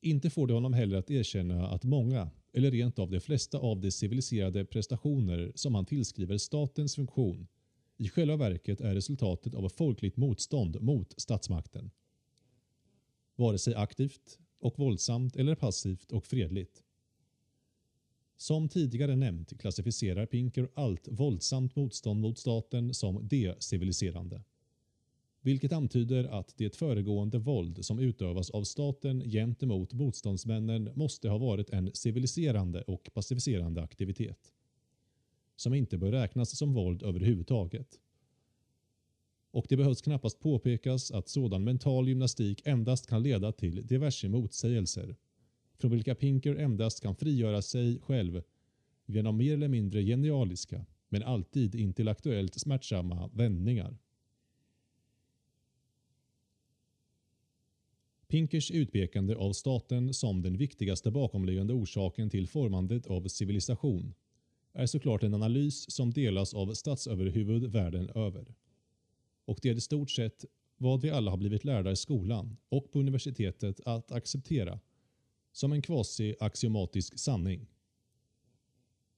Inte 0.00 0.30
får 0.30 0.46
det 0.46 0.54
honom 0.54 0.72
heller 0.72 0.96
att 0.96 1.10
erkänna 1.10 1.68
att 1.68 1.84
många, 1.84 2.30
eller 2.52 2.70
rent 2.70 2.98
av 2.98 3.10
de 3.10 3.20
flesta 3.20 3.58
av 3.58 3.80
de 3.80 3.90
civiliserade 3.90 4.64
prestationer 4.64 5.52
som 5.54 5.74
han 5.74 5.86
tillskriver 5.86 6.38
statens 6.38 6.94
funktion, 6.94 7.46
i 7.96 8.08
själva 8.08 8.36
verket 8.36 8.80
är 8.80 8.94
resultatet 8.94 9.54
av 9.54 9.68
folkligt 9.68 10.16
motstånd 10.16 10.82
mot 10.82 11.20
statsmakten. 11.20 11.90
Vare 13.36 13.58
sig 13.58 13.74
aktivt 13.74 14.38
och 14.58 14.78
våldsamt 14.78 15.36
eller 15.36 15.54
passivt 15.54 16.12
och 16.12 16.26
fredligt. 16.26 16.84
Som 18.40 18.68
tidigare 18.68 19.16
nämnt 19.16 19.60
klassificerar 19.60 20.26
Pinker 20.26 20.68
allt 20.74 21.08
våldsamt 21.08 21.76
motstånd 21.76 22.20
mot 22.20 22.38
staten 22.38 22.94
som 22.94 23.28
deciviliserande. 23.28 24.42
Vilket 25.40 25.72
antyder 25.72 26.24
att 26.24 26.54
det 26.56 26.76
föregående 26.76 27.38
våld 27.38 27.84
som 27.84 27.98
utövas 27.98 28.50
av 28.50 28.64
staten 28.64 29.30
gentemot 29.30 29.92
motståndsmännen 29.92 30.90
måste 30.94 31.28
ha 31.28 31.38
varit 31.38 31.70
en 31.70 31.90
civiliserande 31.94 32.82
och 32.82 33.10
pacificerande 33.14 33.82
aktivitet. 33.82 34.52
Som 35.56 35.74
inte 35.74 35.98
bör 35.98 36.12
räknas 36.12 36.56
som 36.58 36.74
våld 36.74 37.02
överhuvudtaget. 37.02 38.00
Och 39.50 39.66
det 39.68 39.76
behövs 39.76 40.02
knappast 40.02 40.40
påpekas 40.40 41.10
att 41.10 41.28
sådan 41.28 41.64
mental 41.64 42.08
gymnastik 42.08 42.62
endast 42.64 43.06
kan 43.06 43.22
leda 43.22 43.52
till 43.52 43.86
diverse 43.86 44.28
motsägelser 44.28 45.16
från 45.80 45.90
vilka 45.90 46.14
Pinker 46.14 46.56
endast 46.56 47.02
kan 47.02 47.16
frigöra 47.16 47.62
sig 47.62 48.00
själv 48.00 48.42
genom 49.06 49.36
mer 49.36 49.54
eller 49.54 49.68
mindre 49.68 50.02
genialiska, 50.02 50.86
men 51.08 51.22
alltid 51.22 51.74
intellektuellt 51.74 52.54
smärtsamma 52.54 53.30
vändningar. 53.34 53.96
Pinkers 58.28 58.70
utpekande 58.70 59.34
av 59.34 59.52
staten 59.52 60.14
som 60.14 60.42
den 60.42 60.56
viktigaste 60.56 61.10
bakomliggande 61.10 61.72
orsaken 61.72 62.30
till 62.30 62.48
formandet 62.48 63.06
av 63.06 63.28
civilisation 63.28 64.14
är 64.72 64.86
såklart 64.86 65.22
en 65.22 65.34
analys 65.34 65.90
som 65.90 66.10
delas 66.10 66.54
av 66.54 66.74
statsöverhuvud 66.74 67.72
världen 67.72 68.10
över. 68.14 68.54
Och 69.44 69.58
det 69.62 69.70
är 69.70 69.74
i 69.74 69.80
stort 69.80 70.10
sett 70.10 70.44
vad 70.76 71.00
vi 71.00 71.10
alla 71.10 71.30
har 71.30 71.38
blivit 71.38 71.64
lärda 71.64 71.90
i 71.90 71.96
skolan 71.96 72.56
och 72.68 72.92
på 72.92 72.98
universitetet 72.98 73.80
att 73.84 74.12
acceptera 74.12 74.80
som 75.52 75.72
en 75.72 75.82
kvasi-axiomatisk 75.82 77.18
sanning. 77.18 77.66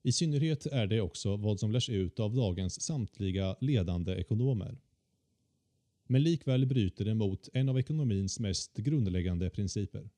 I 0.03 0.13
synnerhet 0.13 0.67
är 0.67 0.87
det 0.87 1.01
också 1.01 1.37
vad 1.37 1.61
som 1.61 1.73
lärs 1.73 1.89
ut 1.89 2.21
av 2.21 2.35
dagens 2.35 2.81
samtliga 2.81 3.57
ledande 3.61 4.13
ekonomer. 4.13 4.79
Men 6.07 6.23
likväl 6.23 6.67
bryter 6.67 7.05
det 7.05 7.15
mot 7.15 7.49
en 7.53 7.69
av 7.69 7.79
ekonomins 7.79 8.41
mest 8.41 8.77
grundläggande 8.77 9.51
principer. 9.51 10.11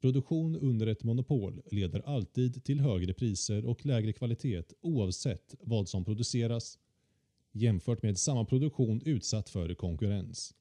Produktion 0.00 0.56
under 0.56 0.86
ett 0.86 1.04
monopol 1.04 1.62
leder 1.70 2.00
alltid 2.00 2.64
till 2.64 2.80
högre 2.80 3.14
priser 3.14 3.64
och 3.64 3.86
lägre 3.86 4.12
kvalitet 4.12 4.64
oavsett 4.80 5.54
vad 5.60 5.88
som 5.88 6.04
produceras 6.04 6.78
jämfört 7.52 8.02
med 8.02 8.18
samma 8.18 8.44
produktion 8.44 9.02
utsatt 9.04 9.48
för 9.48 9.74
konkurrens. 9.74 10.54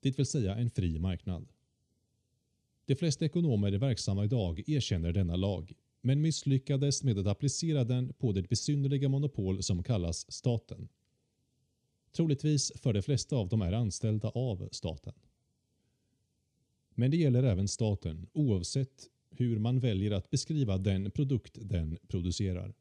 Det 0.00 0.18
vill 0.18 0.26
säga 0.26 0.56
en 0.56 0.70
fri 0.70 0.98
marknad. 0.98 1.48
De 2.86 2.94
flesta 2.94 3.24
ekonomer 3.24 3.72
verksamma 3.72 4.24
idag 4.24 4.68
erkänner 4.68 5.12
denna 5.12 5.36
lag, 5.36 5.72
men 6.00 6.20
misslyckades 6.20 7.02
med 7.02 7.18
att 7.18 7.26
applicera 7.26 7.84
den 7.84 8.12
på 8.12 8.32
det 8.32 8.42
besynnerliga 8.42 9.08
monopol 9.08 9.62
som 9.62 9.82
kallas 9.82 10.32
staten. 10.32 10.88
Troligtvis 12.12 12.72
för 12.80 12.92
de 12.92 13.02
flesta 13.02 13.36
av 13.36 13.48
dem 13.48 13.62
är 13.62 13.72
anställda 13.72 14.28
av 14.28 14.68
staten. 14.72 15.14
Men 16.94 17.10
det 17.10 17.16
gäller 17.16 17.42
även 17.42 17.68
staten 17.68 18.26
oavsett 18.32 19.08
hur 19.30 19.58
man 19.58 19.80
väljer 19.80 20.10
att 20.10 20.30
beskriva 20.30 20.78
den 20.78 21.10
produkt 21.10 21.58
den 21.60 21.98
producerar. 22.08 22.74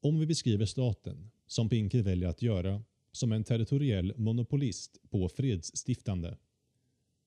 Om 0.00 0.18
vi 0.18 0.26
beskriver 0.26 0.66
staten, 0.66 1.30
som 1.46 1.68
Pinker 1.68 2.02
väljer 2.02 2.28
att 2.28 2.42
göra, 2.42 2.82
som 3.12 3.32
en 3.32 3.44
territoriell 3.44 4.12
monopolist 4.16 5.00
på 5.10 5.28
fredsstiftande 5.28 6.36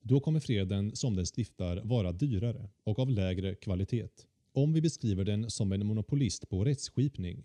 då 0.02 0.20
kommer 0.20 0.40
freden 0.40 0.96
som 0.96 1.16
den 1.16 1.26
stiftar 1.26 1.82
vara 1.84 2.12
dyrare 2.12 2.70
och 2.84 3.00
av 3.00 3.10
lägre 3.10 3.56
kvalitet. 3.56 4.10
Om 4.52 4.74
vi 4.74 4.82
beskriver 4.82 5.26
den 5.26 5.50
som 5.50 5.72
en 5.72 5.86
monopolist 5.86 6.50
på 6.50 6.64
rättsskipning, 6.64 7.44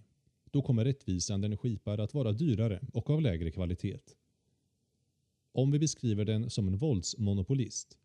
då 0.50 0.62
kommer 0.62 0.84
rättvisan 0.84 1.40
den 1.40 1.56
skipar 1.56 1.98
att 1.98 2.14
vara 2.14 2.32
dyrare 2.32 2.80
och 2.92 3.10
av 3.10 3.22
lägre 3.22 3.50
kvalitet. 3.50 3.98
Om 5.52 5.70
vi 5.70 5.78
beskriver 5.78 6.24
den 6.24 6.50
som 6.50 6.68
en 6.68 6.76
våldsmonopolist, 6.76 7.98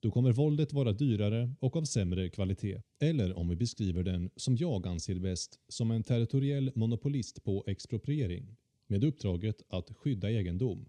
då 0.00 0.10
kommer 0.10 0.32
våldet 0.32 0.72
vara 0.72 0.92
dyrare 0.92 1.54
och 1.60 1.76
av 1.76 1.84
sämre 1.84 2.28
kvalitet. 2.28 2.82
Eller 2.98 3.38
om 3.38 3.48
vi 3.48 3.56
beskriver 3.56 4.02
den, 4.02 4.30
som 4.36 4.56
jag 4.56 4.86
anser 4.86 5.18
bäst, 5.18 5.58
som 5.68 5.90
en 5.90 6.02
territoriell 6.02 6.72
monopolist 6.74 7.44
på 7.44 7.64
expropriering 7.66 8.56
med 8.86 9.04
uppdraget 9.04 9.62
att 9.68 9.96
skydda 9.96 10.30
egendom 10.30 10.88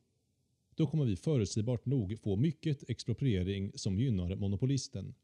då 0.76 0.88
kommer 0.88 1.06
vi 1.06 1.16
förutsägbart 1.16 1.86
nog 1.86 2.20
få 2.20 2.36
mycket 2.36 2.90
expropriering 2.90 3.72
som 3.76 4.00
gynnar 4.00 4.36
monopolisten 4.36 5.16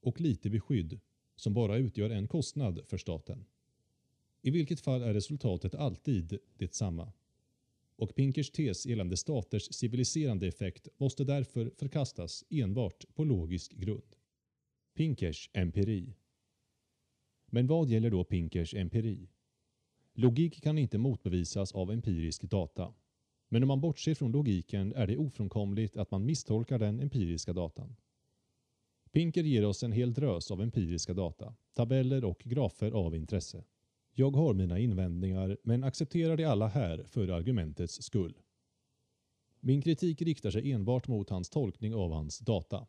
och 0.00 0.20
lite 0.20 0.50
beskydd 0.50 1.00
som 1.36 1.54
bara 1.54 1.76
utgör 1.76 2.10
en 2.10 2.28
kostnad 2.28 2.80
för 2.86 2.98
staten. 2.98 3.44
I 4.42 4.50
vilket 4.50 4.80
fall 4.80 5.02
är 5.02 5.14
resultatet 5.14 5.74
alltid 5.74 6.38
detsamma. 6.58 7.12
Och 7.96 8.14
Pinkers 8.14 8.50
tes 8.50 8.86
gällande 8.86 9.16
staters 9.16 9.74
civiliserande 9.74 10.46
effekt 10.46 10.88
måste 10.96 11.24
därför 11.24 11.72
förkastas 11.78 12.44
enbart 12.50 13.04
på 13.14 13.24
logisk 13.24 13.72
grund. 13.72 14.16
Pinkers 14.94 15.50
empiri 15.52 16.14
Men 17.46 17.66
vad 17.66 17.88
gäller 17.88 18.10
då 18.10 18.24
Pinkers 18.24 18.74
empiri? 18.74 19.28
Logik 20.14 20.62
kan 20.62 20.78
inte 20.78 20.98
motbevisas 20.98 21.72
av 21.72 21.90
empirisk 21.90 22.42
data. 22.42 22.94
Men 23.52 23.62
om 23.62 23.68
man 23.68 23.80
bortser 23.80 24.14
från 24.14 24.32
logiken 24.32 24.92
är 24.92 25.06
det 25.06 25.16
ofrånkomligt 25.16 25.96
att 25.96 26.10
man 26.10 26.26
misstolkar 26.26 26.78
den 26.78 27.00
empiriska 27.00 27.52
datan. 27.52 27.96
Pinker 29.10 29.42
ger 29.42 29.64
oss 29.64 29.82
en 29.82 29.92
hel 29.92 30.14
drös 30.14 30.50
av 30.50 30.62
empiriska 30.62 31.14
data, 31.14 31.54
tabeller 31.74 32.24
och 32.24 32.38
grafer 32.44 32.90
av 32.90 33.14
intresse. 33.14 33.64
Jag 34.12 34.30
har 34.30 34.54
mina 34.54 34.78
invändningar, 34.78 35.58
men 35.62 35.84
accepterar 35.84 36.36
de 36.36 36.44
alla 36.44 36.68
här 36.68 37.04
för 37.06 37.28
argumentets 37.28 38.02
skull. 38.02 38.38
Min 39.60 39.82
kritik 39.82 40.22
riktar 40.22 40.50
sig 40.50 40.72
enbart 40.72 41.08
mot 41.08 41.30
hans 41.30 41.50
tolkning 41.50 41.94
av 41.94 42.12
hans 42.12 42.38
data. 42.38 42.86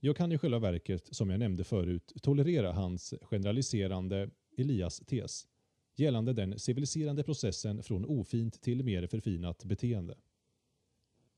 Jag 0.00 0.16
kan 0.16 0.32
i 0.32 0.38
själva 0.38 0.58
verket, 0.58 1.08
som 1.16 1.30
jag 1.30 1.38
nämnde 1.38 1.64
förut, 1.64 2.12
tolerera 2.22 2.72
hans 2.72 3.14
generaliserande 3.22 4.30
Elias-tes 4.56 5.46
gällande 5.94 6.32
den 6.32 6.58
civiliserande 6.58 7.22
processen 7.22 7.82
från 7.82 8.04
ofint 8.04 8.62
till 8.62 8.84
mer 8.84 9.06
förfinat 9.06 9.64
beteende. 9.64 10.18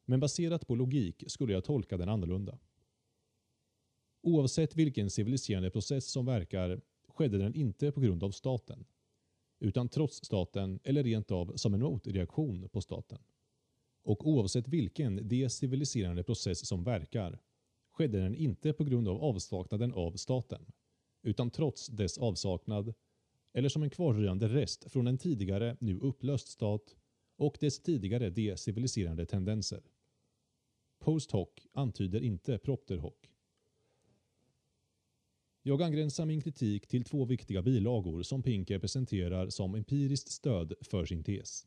Men 0.05 0.21
baserat 0.21 0.67
på 0.67 0.75
logik 0.75 1.25
skulle 1.27 1.53
jag 1.53 1.65
tolka 1.65 1.97
den 1.97 2.09
annorlunda. 2.09 2.59
Oavsett 4.23 4.77
vilken 4.77 5.11
civiliserande 5.11 5.71
process 5.71 6.07
som 6.07 6.27
verkar 6.27 6.81
skedde 7.09 7.39
den 7.39 7.55
inte 7.55 7.93
på 7.93 8.01
grund 8.01 8.25
av 8.25 8.31
staten, 8.31 8.85
utan 9.61 9.89
trots 9.89 10.25
staten 10.25 10.81
eller 10.85 11.03
rent 11.03 11.31
av 11.31 11.53
som 11.57 11.75
en 11.75 11.81
motreaktion 11.81 12.69
på 12.69 12.81
staten. 12.81 13.19
Och 14.03 14.27
oavsett 14.29 14.69
vilken 14.69 15.29
deciviliserande 15.29 16.23
process 16.23 16.67
som 16.69 16.85
verkar 16.85 17.39
skedde 17.91 18.21
den 18.21 18.35
inte 18.35 18.73
på 18.73 18.85
grund 18.85 19.09
av 19.09 19.25
avsaknaden 19.25 19.93
av 19.93 20.13
staten, 20.13 20.67
utan 21.23 21.51
trots 21.51 21.87
dess 21.87 22.19
avsaknad 22.19 22.95
eller 23.57 23.69
som 23.69 23.83
en 23.83 23.91
kvarröjande 23.91 24.49
rest 24.49 24.93
från 24.93 25.07
en 25.07 25.19
tidigare, 25.19 25.77
nu 25.81 25.99
upplöst 25.99 26.49
stat 26.49 26.97
och 27.37 27.57
dess 27.61 27.83
tidigare 27.83 28.31
deciviliserande 28.31 29.27
tendenser. 29.27 29.83
Post 30.99 31.31
hoc 31.31 31.49
antyder 31.73 32.21
inte 32.21 32.59
propter 32.59 32.97
hoc. 32.97 33.15
Jag 35.63 35.83
angränsar 35.83 36.27
min 36.27 36.41
kritik 36.41 36.87
till 36.87 37.05
två 37.05 37.25
viktiga 37.25 37.63
bilagor 37.63 38.23
som 38.23 38.43
Pinker 38.43 38.79
presenterar 38.79 39.49
som 39.49 39.75
empiriskt 39.75 40.31
stöd 40.31 40.73
för 40.81 41.05
sin 41.05 41.25
tes. 41.25 41.67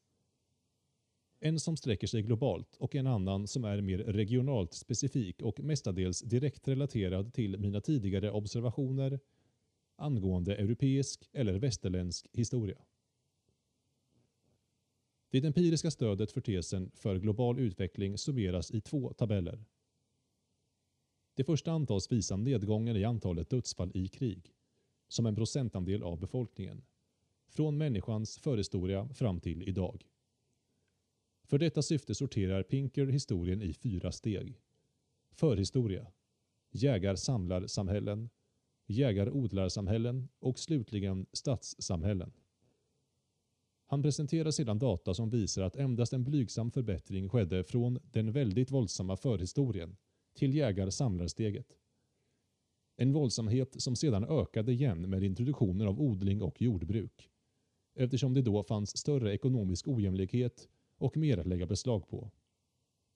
En 1.40 1.60
som 1.60 1.78
sträcker 1.78 2.08
sig 2.08 2.22
globalt 2.22 2.76
och 2.76 2.96
en 2.96 3.08
annan 3.08 3.48
som 3.48 3.64
är 3.64 3.82
mer 3.82 3.98
regionalt 3.98 4.74
specifik 4.74 5.42
och 5.42 5.60
mestadels 5.60 6.22
direkt 6.22 6.68
relaterad 6.68 7.34
till 7.34 7.58
mina 7.58 7.82
tidigare 7.82 8.32
observationer 8.32 9.20
angående 10.00 10.56
europeisk 10.56 11.30
eller 11.34 11.60
västerländsk 11.60 12.28
historia. 12.34 12.86
Det 15.32 15.46
empiriska 15.46 15.92
stödet 15.92 16.32
för 16.32 16.42
tesen 16.42 16.92
för 16.96 17.20
global 17.20 17.60
utveckling 17.60 18.18
summeras 18.18 18.72
i 18.72 18.82
två 18.82 19.14
tabeller. 19.14 19.66
Det 21.34 21.44
första 21.44 21.72
antas 21.72 22.12
visa 22.12 22.36
nedgången 22.36 22.96
i 22.96 23.04
antalet 23.04 23.50
dödsfall 23.50 23.92
i 23.94 24.08
krig, 24.08 24.54
som 25.08 25.26
en 25.26 25.36
procentandel 25.36 26.04
av 26.04 26.20
befolkningen, 26.20 26.86
från 27.48 27.78
människans 27.78 28.38
förhistoria 28.38 29.10
fram 29.10 29.40
till 29.40 29.70
idag. 29.70 30.06
För 31.44 31.58
detta 31.58 31.82
syfte 31.82 32.16
sorterar 32.16 32.64
Pinker 32.64 33.08
historien 33.08 33.62
i 33.62 33.74
fyra 33.74 34.12
steg. 34.12 34.62
Förhistoria, 35.32 36.12
jägar-samlarsamhällen, 36.72 38.30
jägar-odlarsamhällen 38.90 40.30
och 40.40 40.60
slutligen 40.60 41.26
stadssamhällen. 41.34 42.32
Han 43.86 44.02
presenterar 44.02 44.52
sedan 44.52 44.80
data 44.80 45.14
som 45.14 45.30
visar 45.30 45.64
att 45.64 45.76
endast 45.76 46.14
en 46.14 46.24
blygsam 46.24 46.72
förbättring 46.72 47.30
skedde 47.30 47.64
från 47.64 48.00
den 48.12 48.32
väldigt 48.32 48.72
våldsamma 48.72 49.18
förhistorien 49.18 49.98
till 50.34 50.56
jägar-samlarsteget. 50.56 51.78
En 52.96 53.14
våldsamhet 53.14 53.82
som 53.82 53.96
sedan 53.96 54.24
ökade 54.24 54.72
igen 54.72 55.10
med 55.10 55.24
introduktionen 55.24 55.88
av 55.88 56.02
odling 56.02 56.42
och 56.42 56.62
jordbruk, 56.62 57.30
eftersom 57.96 58.34
det 58.34 58.42
då 58.42 58.64
fanns 58.64 58.98
större 58.98 59.34
ekonomisk 59.34 59.88
ojämlikhet 59.88 60.68
och 60.98 61.18
mer 61.18 61.38
att 61.38 61.48
lägga 61.48 61.66
beslag 61.66 62.10
på. 62.10 62.32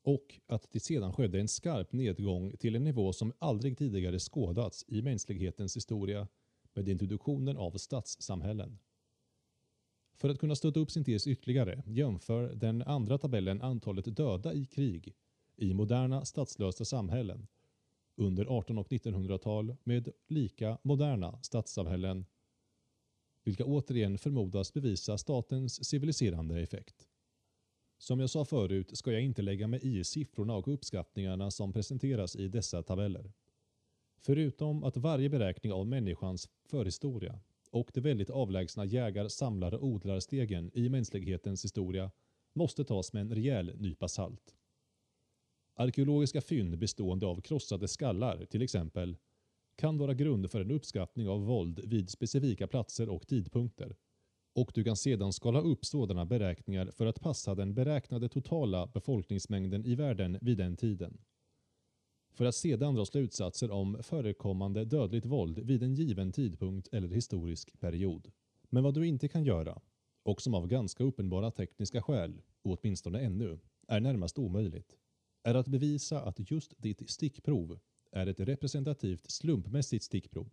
Och 0.04 0.39
att 0.48 0.68
det 0.72 0.80
sedan 0.80 1.13
skedde 1.13 1.39
en 1.39 1.48
skarp 1.48 1.94
nedgång 1.94 2.58
till 2.58 2.76
en 2.76 2.84
nivå 2.84 3.13
som 3.13 3.34
aldrig 3.39 3.78
tidigare 3.78 4.20
skådats 4.20 4.86
i 4.88 5.02
mänsklighetens 5.02 5.78
historia 5.78 6.28
med 6.74 6.89
introduktionen 6.89 7.58
av 7.58 7.72
stadssamhällen. 7.78 8.80
För 10.16 10.30
att 10.30 10.39
kunna 10.39 10.56
stötta 10.56 10.80
upp 10.80 10.92
sin 10.92 11.04
tes 11.04 11.28
ytterligare 11.28 11.84
jämför 11.88 12.56
den 12.56 12.82
andra 12.82 13.18
tabellen 13.18 13.62
antalet 13.62 14.16
döda 14.16 14.54
i 14.54 14.66
krig 14.66 15.16
i 15.56 15.74
moderna 15.74 16.26
statslösa 16.26 16.86
samhällen 16.86 17.48
under 18.16 18.44
1800 18.44 18.82
och 18.82 18.89
1900-tal 18.89 19.76
med 19.84 20.10
lika 20.28 20.78
moderna 20.84 21.39
stadssamhällen 21.42 22.26
vilka 23.44 23.66
återigen 23.66 24.18
förmodas 24.18 24.74
bevisa 24.74 25.18
statens 25.18 25.86
civiliserande 25.86 26.62
effekt. 26.62 27.08
Som 28.04 28.20
jag 28.20 28.30
sa 28.30 28.46
förut 28.46 28.98
ska 28.98 29.12
jag 29.12 29.22
inte 29.22 29.42
lägga 29.42 29.68
mig 29.68 29.80
i 29.84 30.04
siffrorna 30.04 30.56
och 30.56 30.68
uppskattningarna 30.68 31.52
som 31.52 31.74
presenteras 31.74 32.36
i 32.36 32.48
dessa 32.48 32.84
tabeller. 32.84 33.32
Förutom 34.18 34.84
att 34.84 34.98
varje 34.98 35.30
beräkning 35.30 35.74
av 35.74 35.88
människans 35.88 36.50
förhistoria 36.66 37.39
och 37.72 37.92
de 37.94 38.02
väldigt 38.02 38.30
avlägsna 38.30 38.86
jägar-, 38.86 39.28
samlar- 39.28 39.74
och 39.74 39.84
odlarstegen 39.84 40.72
i 40.74 40.89
mänsklighetens 40.89 41.66
historia 41.66 42.12
måste 42.54 42.84
tas 42.84 43.13
med 43.13 43.22
en 43.22 43.36
rejäl 43.36 43.76
nypa 43.78 44.08
salt. 44.08 44.56
Arkeologiska 45.76 46.42
fynd 46.42 46.78
bestående 46.78 47.26
av 47.26 47.42
krossade 47.42 47.88
skallar, 47.88 48.46
till 48.46 48.62
exempel, 48.62 49.18
kan 49.76 49.98
vara 49.98 50.13
grund 50.13 50.52
för 50.52 50.62
en 50.62 50.72
uppskattning 50.72 51.30
av 51.30 51.46
våld 51.46 51.80
vid 51.84 52.10
specifika 52.10 52.68
platser 52.68 53.10
och 53.10 53.28
tidpunkter 53.28 53.96
och 54.56 54.72
du 54.74 54.84
kan 54.84 54.96
sedan 54.96 55.34
skala 55.34 55.62
upp 55.62 55.86
sådana 55.86 56.26
beräkningar 56.26 56.92
för 56.92 57.06
att 57.06 57.22
passa 57.22 57.56
den 57.56 57.74
beräknade 57.74 58.30
totala 58.30 58.88
befolkningsmängden 58.88 59.86
i 59.86 59.96
världen 59.96 60.38
vid 60.42 60.58
den 60.58 60.78
tiden. 60.78 61.18
För 62.34 62.46
att 62.46 62.56
sedan 62.56 62.96
dra 62.96 63.06
slutsatser 63.06 63.72
om 63.72 64.04
förekommande 64.04 64.86
dödligt 64.86 65.26
våld 65.26 65.60
vid 65.60 65.84
en 65.84 65.96
given 65.96 66.32
tidpunkt 66.32 66.88
eller 66.92 67.08
historisk 67.08 67.80
period. 67.80 68.32
Men 68.70 68.84
vad 68.84 68.94
du 68.94 69.08
inte 69.08 69.28
kan 69.28 69.44
göra, 69.44 69.82
och 70.24 70.42
som 70.42 70.54
av 70.54 70.68
ganska 70.68 71.04
uppenbara 71.04 71.52
tekniska 71.52 72.02
skäl, 72.02 72.42
åtminstone 72.62 73.20
ännu, 73.20 73.60
är 73.88 74.00
närmast 74.00 74.39
omöjligt, 74.39 74.98
är 75.44 75.56
att 75.56 75.68
bevisa 75.68 76.22
att 76.22 76.52
just 76.52 76.74
ditt 76.78 77.10
stickprov 77.10 77.80
är 78.12 78.28
ett 78.28 78.39
representativt 78.39 79.32
slumpmässigt 79.32 80.04
stickprov 80.04 80.50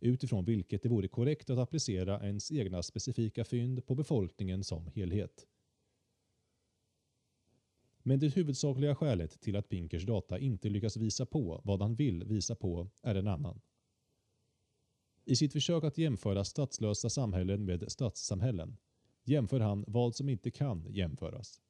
utifrån 0.00 0.44
vilket 0.44 0.82
det 0.82 0.88
vore 0.88 1.08
korrekt 1.08 1.50
att 1.50 1.58
applicera 1.58 2.26
ens 2.26 2.52
egna 2.52 2.82
specifika 2.82 3.44
fynd 3.44 3.86
på 3.86 3.94
befolkningen 3.94 4.64
som 4.64 4.86
helhet. 4.86 5.46
Men 8.02 8.18
det 8.18 8.28
huvudsakliga 8.28 8.94
skälet 8.94 9.40
till 9.40 9.56
att 9.56 9.68
Pinkers 9.68 10.06
data 10.06 10.38
inte 10.38 10.68
lyckas 10.68 10.96
visa 10.96 11.26
på 11.26 11.60
vad 11.64 11.82
han 11.82 11.94
vill 11.94 12.24
visa 12.24 12.54
på 12.54 12.90
är 13.02 13.14
en 13.14 13.28
annan. 13.28 13.60
I 15.24 15.36
sitt 15.36 15.52
försök 15.52 15.84
att 15.84 15.98
jämföra 15.98 16.44
statslösa 16.44 17.10
samhällen 17.10 17.64
med 17.64 17.92
stadssamhällen 17.92 18.76
jämför 19.24 19.60
han 19.60 19.84
vad 19.86 20.14
som 20.14 20.28
inte 20.28 20.50
kan 20.50 20.86
jämföras. 20.88 21.60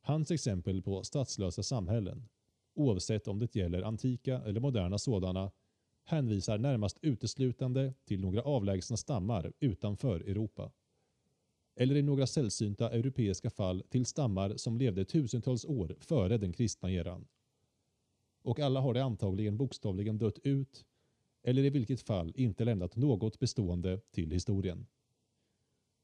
Hans 0.00 0.30
exempel 0.30 0.82
på 0.82 1.04
statslösa 1.04 1.62
samhällen, 1.62 2.28
oavsett 2.74 3.28
om 3.28 3.38
det 3.38 3.56
gäller 3.56 3.82
antika 3.82 4.42
eller 4.42 4.60
moderna 4.60 4.98
sådana, 4.98 5.50
hänvisar 6.08 6.58
närmast 6.58 6.98
uteslutande 7.02 7.94
till 8.04 8.20
några 8.20 8.42
avlägsna 8.42 8.96
stammar 8.96 9.52
utanför 9.60 10.20
Europa. 10.20 10.72
Eller 11.76 11.96
i 11.96 12.02
några 12.02 12.26
sällsynta 12.26 12.90
europeiska 12.90 13.50
fall 13.50 13.82
till 13.88 14.06
stammar 14.06 14.56
som 14.56 14.78
levde 14.78 15.04
tusentals 15.04 15.64
år 15.64 15.96
före 16.00 16.38
den 16.38 16.52
kristna 16.52 16.90
eran. 16.90 17.26
Och 18.42 18.60
alla 18.60 18.80
har 18.80 18.94
det 18.94 19.04
antagligen 19.04 19.56
bokstavligen 19.56 20.18
dött 20.18 20.38
ut 20.38 20.84
eller 21.42 21.64
i 21.64 21.70
vilket 21.70 22.02
fall 22.02 22.32
inte 22.36 22.64
lämnat 22.64 22.96
något 22.96 23.38
bestående 23.38 24.00
till 24.10 24.30
historien. 24.30 24.86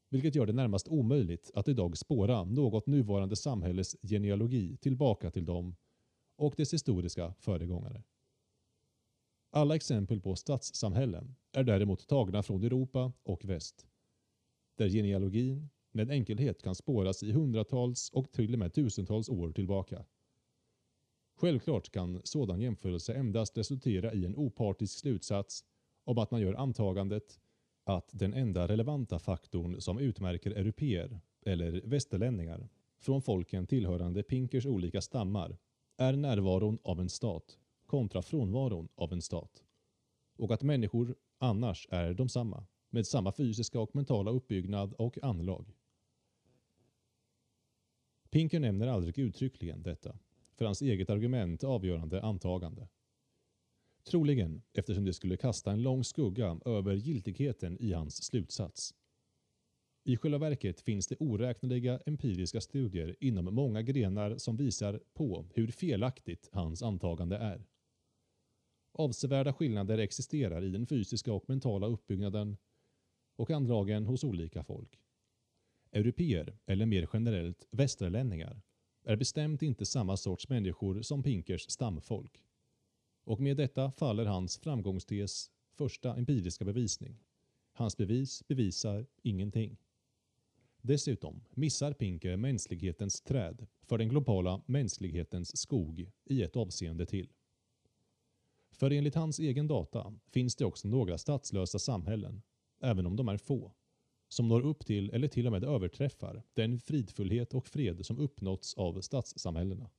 Vilket 0.09 0.35
gör 0.35 0.45
det 0.45 0.53
närmast 0.53 0.87
omöjligt 0.87 1.51
att 1.53 1.67
idag 1.67 1.97
spåra 1.97 2.43
något 2.43 2.87
nuvarande 2.87 3.35
samhälles 3.35 3.95
genealogi 4.01 4.77
tillbaka 4.77 5.31
till 5.31 5.45
dem 5.45 5.75
och 6.35 6.53
dess 6.57 6.73
historiska 6.73 7.33
föregångare. 7.39 8.03
Alla 9.49 9.75
exempel 9.75 10.21
på 10.21 10.35
stadssamhällen 10.35 11.35
är 11.51 11.63
däremot 11.63 12.07
tagna 12.07 12.43
från 12.43 12.63
Europa 12.63 13.13
och 13.23 13.45
väst, 13.45 13.87
där 14.77 14.89
genealogin 14.89 15.69
med 15.91 16.11
enkelhet 16.11 16.61
kan 16.61 16.75
spåras 16.75 17.23
i 17.23 17.31
hundratals 17.31 18.09
och 18.09 18.31
till 18.31 18.53
och 18.53 18.59
med 18.59 18.73
tusentals 18.73 19.29
år 19.29 19.51
tillbaka. 19.51 20.05
Självklart 21.35 21.91
kan 21.91 22.21
sådan 22.23 22.61
jämförelse 22.61 23.13
endast 23.13 23.57
resultera 23.57 24.13
i 24.13 24.25
en 24.25 24.35
opartisk 24.35 24.99
slutsats 24.99 25.65
om 26.03 26.17
att 26.17 26.31
man 26.31 26.41
gör 26.41 26.53
antagandet 26.53 27.39
att 27.83 28.09
den 28.13 28.33
enda 28.33 28.67
relevanta 28.67 29.19
faktorn 29.19 29.81
som 29.81 29.99
utmärker 29.99 30.51
europeer, 30.51 31.19
eller 31.45 31.81
västerlänningar, 31.85 32.69
från 32.99 33.21
folken 33.21 33.67
tillhörande 33.67 34.23
Pinkers 34.23 34.65
olika 34.65 35.01
stammar 35.01 35.57
är 35.97 36.13
närvaron 36.13 36.79
av 36.83 36.99
en 36.99 37.09
stat 37.09 37.57
kontra 37.85 38.21
frånvaron 38.21 38.87
av 38.95 39.13
en 39.13 39.21
stat. 39.21 39.63
Och 40.37 40.51
att 40.51 40.63
människor 40.63 41.15
annars 41.37 41.87
är 41.91 42.13
de 42.13 42.29
samma, 42.29 42.65
med 42.89 43.07
samma 43.07 43.31
fysiska 43.31 43.79
och 43.79 43.95
mentala 43.95 44.31
uppbyggnad 44.31 44.93
och 44.93 45.23
anlag. 45.23 45.73
Pinker 48.29 48.59
nämner 48.59 48.87
aldrig 48.87 49.19
uttryckligen 49.19 49.83
detta, 49.83 50.19
för 50.55 50.65
hans 50.65 50.81
eget 50.81 51.09
argument 51.09 51.63
avgörande 51.63 52.21
antagande. 52.21 52.87
Troligen 54.03 54.61
eftersom 54.73 55.05
det 55.05 55.13
skulle 55.13 55.37
kasta 55.37 55.71
en 55.71 55.81
lång 55.81 56.03
skugga 56.03 56.59
över 56.65 56.95
giltigheten 56.95 57.77
i 57.81 57.91
hans 57.91 58.23
slutsats. 58.23 58.93
I 60.03 60.17
själva 60.17 60.37
verket 60.37 60.81
finns 60.81 61.07
det 61.07 61.15
oräkneliga 61.19 61.99
empiriska 62.05 62.61
studier 62.61 63.15
inom 63.19 63.55
många 63.55 63.81
grenar 63.81 64.37
som 64.37 64.57
visar 64.57 65.01
på 65.13 65.45
hur 65.53 65.67
felaktigt 65.67 66.49
hans 66.51 66.83
antagande 66.83 67.37
är. 67.37 67.65
Avsevärda 68.97 69.53
skillnader 69.53 69.97
existerar 69.97 70.63
i 70.63 70.69
den 70.69 70.87
fysiska 70.87 71.33
och 71.33 71.49
mentala 71.49 71.87
uppbyggnaden 71.87 72.57
och 73.35 73.51
anlagen 73.51 74.05
hos 74.05 74.23
olika 74.23 74.63
folk. 74.63 74.99
Europeer, 75.91 76.57
eller 76.65 76.85
mer 76.85 77.09
generellt 77.13 77.67
västerlänningar, 77.71 78.61
är 79.03 79.15
bestämt 79.15 79.61
inte 79.61 79.85
samma 79.85 80.17
sorts 80.17 80.49
människor 80.49 81.01
som 81.01 81.23
Pinkers 81.23 81.61
stamfolk. 81.61 82.43
Och 83.23 83.39
med 83.39 83.57
detta 83.57 83.91
faller 83.91 84.25
hans 84.25 84.57
framgångstes 84.57 85.51
första 85.77 86.15
empiriska 86.15 86.65
bevisning. 86.65 87.19
Hans 87.71 87.97
bevis 87.97 88.47
bevisar 88.47 89.05
ingenting. 89.21 89.77
Dessutom 90.81 91.43
missar 91.51 91.93
Pinker 91.93 92.37
mänsklighetens 92.37 93.21
träd 93.21 93.67
för 93.81 93.97
den 93.97 94.09
globala 94.09 94.61
mänsklighetens 94.65 95.57
skog 95.57 96.11
i 96.25 96.43
ett 96.43 96.55
avseende 96.55 97.05
till. 97.05 97.29
För 98.75 98.91
enligt 98.91 99.15
hans 99.15 99.39
egen 99.39 99.67
data 99.67 100.13
finns 100.27 100.55
det 100.55 100.65
också 100.65 100.87
några 100.87 101.17
statslösa 101.17 101.79
samhällen, 101.79 102.41
även 102.81 103.05
om 103.05 103.15
de 103.15 103.27
är 103.27 103.37
få, 103.37 103.73
som 104.27 104.47
når 104.47 104.61
upp 104.61 104.85
till 104.85 105.09
eller 105.09 105.27
till 105.27 105.45
och 105.45 105.51
med 105.51 105.63
överträffar 105.63 106.43
den 106.53 106.79
fridfullhet 106.79 107.53
och 107.53 107.67
fred 107.67 108.05
som 108.05 108.19
uppnåtts 108.19 108.73
av 108.73 109.01
stadssamhällena. 109.01 109.89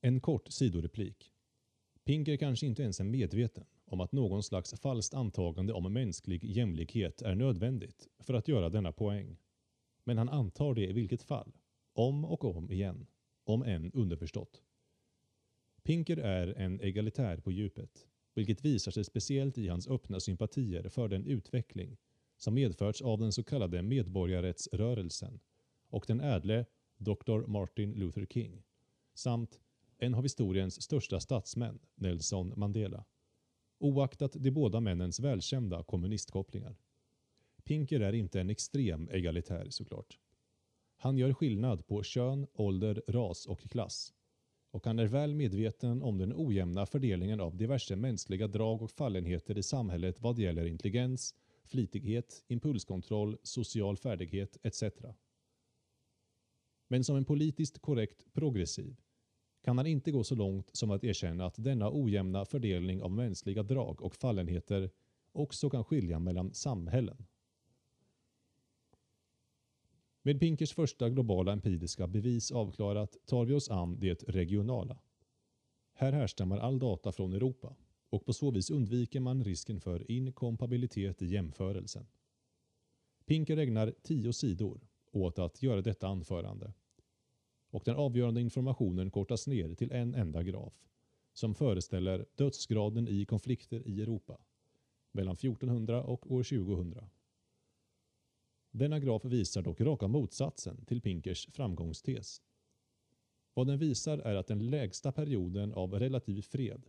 En 0.00 0.20
kort 0.20 0.48
sidoreplik. 0.48 1.32
Pinker 2.04 2.36
kanske 2.36 2.66
inte 2.66 2.82
ens 2.82 3.00
är 3.00 3.04
medveten 3.04 3.64
om 3.84 4.00
att 4.00 4.12
någon 4.12 4.42
slags 4.42 4.80
falskt 4.80 5.14
antagande 5.14 5.72
om 5.72 5.92
mänsklig 5.92 6.44
jämlikhet 6.44 7.22
är 7.22 7.34
nödvändigt 7.34 8.08
för 8.18 8.34
att 8.34 8.48
göra 8.48 8.68
denna 8.68 8.92
poäng. 8.92 9.38
Men 10.04 10.18
han 10.18 10.28
antar 10.28 10.74
det 10.74 10.86
i 10.86 10.92
vilket 10.92 11.22
fall, 11.22 11.52
om 11.92 12.24
och 12.24 12.44
om 12.44 12.70
igen, 12.70 13.06
om 13.44 13.62
än 13.62 13.92
underförstått. 13.92 14.62
Pinker 15.86 16.16
är 16.16 16.46
en 16.46 16.80
egalitär 16.80 17.36
på 17.36 17.52
djupet, 17.52 18.06
vilket 18.34 18.64
visar 18.64 18.92
sig 18.92 19.04
speciellt 19.04 19.58
i 19.58 19.68
hans 19.68 19.88
öppna 19.88 20.20
sympatier 20.20 20.88
för 20.88 21.08
den 21.08 21.26
utveckling 21.26 21.96
som 22.36 22.54
medförts 22.54 23.02
av 23.02 23.18
den 23.18 23.32
så 23.32 23.44
kallade 23.44 23.82
medborgarrättsrörelsen 23.82 25.40
och 25.88 26.04
den 26.06 26.20
ädle 26.20 26.66
Dr. 26.96 27.46
Martin 27.46 27.92
Luther 27.92 28.26
King 28.26 28.62
samt 29.14 29.60
en 29.98 30.14
av 30.14 30.22
historiens 30.22 30.82
största 30.82 31.20
statsmän, 31.20 31.78
Nelson 31.94 32.52
Mandela. 32.56 33.04
Oaktat 33.78 34.32
de 34.32 34.50
båda 34.50 34.80
männens 34.80 35.20
välkända 35.20 35.84
kommunistkopplingar. 35.84 36.76
Pinker 37.64 38.00
är 38.00 38.12
inte 38.12 38.40
en 38.40 38.50
extrem 38.50 39.08
egalitär 39.12 39.66
såklart. 39.70 40.18
Han 40.96 41.18
gör 41.18 41.32
skillnad 41.32 41.86
på 41.86 42.02
kön, 42.02 42.46
ålder, 42.52 43.02
ras 43.08 43.46
och 43.46 43.60
klass. 43.60 44.12
Och 44.76 44.86
han 44.86 44.98
är 44.98 45.06
väl 45.06 45.34
medveten 45.34 46.02
om 46.02 46.18
den 46.18 46.32
ojämna 46.36 46.86
fördelningen 46.86 47.40
av 47.40 47.56
diverse 47.56 47.96
mänskliga 47.96 48.48
drag 48.48 48.82
och 48.82 48.90
fallenheter 48.90 49.58
i 49.58 49.62
samhället 49.62 50.20
vad 50.20 50.38
gäller 50.38 50.66
intelligens, 50.66 51.34
flitighet, 51.64 52.44
impulskontroll, 52.48 53.36
social 53.42 53.96
färdighet 53.96 54.56
etc. 54.62 54.82
Men 56.88 57.04
som 57.04 57.16
en 57.16 57.24
politiskt 57.24 57.78
korrekt 57.78 58.32
progressiv 58.32 58.96
kan 59.64 59.78
han 59.78 59.86
inte 59.86 60.10
gå 60.10 60.24
så 60.24 60.34
långt 60.34 60.70
som 60.72 60.90
att 60.90 61.04
erkänna 61.04 61.46
att 61.46 61.64
denna 61.64 61.90
ojämna 61.92 62.44
fördelning 62.44 63.02
av 63.02 63.10
mänskliga 63.10 63.62
drag 63.62 64.02
och 64.02 64.16
fallenheter 64.16 64.90
också 65.32 65.70
kan 65.70 65.84
skilja 65.84 66.18
mellan 66.18 66.54
samhällen. 66.54 67.26
Med 70.26 70.40
Pinkers 70.40 70.72
första 70.72 71.10
globala 71.10 71.52
empiriska 71.52 72.06
bevis 72.06 72.52
avklarat 72.52 73.16
tar 73.26 73.44
vi 73.44 73.54
oss 73.54 73.70
an 73.70 74.00
det 74.00 74.22
regionala. 74.28 74.98
Här 75.94 76.12
härstammar 76.12 76.58
all 76.58 76.78
data 76.78 77.12
från 77.12 77.32
Europa 77.32 77.76
och 78.10 78.24
på 78.24 78.32
så 78.32 78.50
vis 78.50 78.70
undviker 78.70 79.20
man 79.20 79.44
risken 79.44 79.80
för 79.80 80.10
inkompabilitet 80.10 81.22
i 81.22 81.26
jämförelsen. 81.26 82.06
Pinker 83.26 83.56
ägnar 83.56 83.94
tio 84.02 84.32
sidor 84.32 84.80
åt 85.12 85.38
att 85.38 85.62
göra 85.62 85.82
detta 85.82 86.08
anförande 86.08 86.72
och 87.70 87.82
den 87.84 87.96
avgörande 87.96 88.40
informationen 88.40 89.10
kortas 89.10 89.46
ner 89.46 89.74
till 89.74 89.92
en 89.92 90.14
enda 90.14 90.42
graf 90.42 90.88
som 91.32 91.54
föreställer 91.54 92.26
dödsgraden 92.34 93.08
i 93.08 93.24
konflikter 93.24 93.88
i 93.88 94.02
Europa 94.02 94.38
mellan 95.12 95.34
1400 95.34 96.02
och 96.02 96.32
år 96.32 96.42
2000. 96.42 96.94
Denna 98.78 98.98
graf 98.98 99.24
visar 99.24 99.62
dock 99.62 99.80
raka 99.80 100.08
motsatsen 100.08 100.84
till 100.84 101.00
Pinkers 101.00 101.46
framgångstes. 101.52 102.42
Vad 103.54 103.66
den 103.66 103.78
visar 103.78 104.18
är 104.18 104.34
att 104.34 104.46
den 104.46 104.70
lägsta 104.70 105.12
perioden 105.12 105.72
av 105.72 105.94
relativ 105.94 106.42
fred 106.42 106.82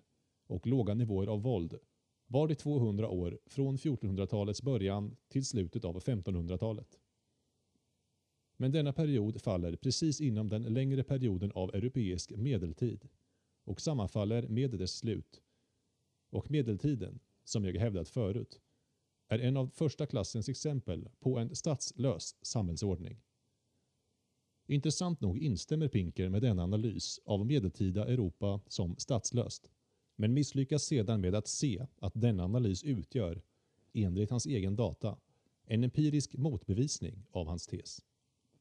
och 0.47 0.67
låga 0.67 0.93
nivåer 0.93 1.27
av 1.27 1.41
våld 1.41 1.79
var 2.25 2.47
de 2.47 2.55
200 2.55 3.09
år 3.09 3.39
från 3.45 3.77
1400-talets 3.77 4.61
början 4.61 5.15
till 5.27 5.45
slutet 5.45 5.85
av 5.85 5.99
1500-talet. 5.99 6.99
Men 8.57 8.71
denna 8.71 8.93
period 8.93 9.41
faller 9.41 9.75
precis 9.75 10.21
inom 10.21 10.49
den 10.49 10.63
längre 10.63 11.03
perioden 11.03 11.51
av 11.51 11.75
europeisk 11.75 12.31
medeltid 12.31 13.07
och 13.63 13.81
sammanfaller 13.81 14.47
med 14.47 14.71
dess 14.71 14.97
slut. 14.97 15.41
Och 16.29 16.51
medeltiden, 16.51 17.19
som 17.43 17.65
jag 17.65 17.73
hävdat 17.73 18.09
förut, 18.09 18.61
är 19.27 19.39
en 19.39 19.57
av 19.57 19.67
första 19.67 20.05
klassens 20.05 20.49
exempel 20.49 21.09
på 21.19 21.37
en 21.37 21.55
statslös 21.55 22.35
samhällsordning. 22.41 23.21
Intressant 24.67 25.21
nog 25.21 25.39
instämmer 25.39 25.87
Pinker 25.87 26.29
med 26.29 26.41
denna 26.41 26.63
analys 26.63 27.19
av 27.25 27.45
medeltida 27.45 28.05
Europa 28.07 28.61
som 28.67 28.95
statslöst, 28.97 29.71
men 30.15 30.33
misslyckas 30.33 30.83
sedan 30.83 31.21
med 31.21 31.35
att 31.35 31.47
se 31.47 31.85
att 31.99 32.13
denna 32.15 32.43
analys 32.43 32.83
utgör, 32.83 33.41
enligt 33.93 34.29
hans 34.29 34.45
egen 34.45 34.75
data, 34.75 35.17
en 35.65 35.83
empirisk 35.83 36.37
motbevisning 36.37 37.25
av 37.31 37.47
hans 37.47 37.67
tes. 37.67 38.05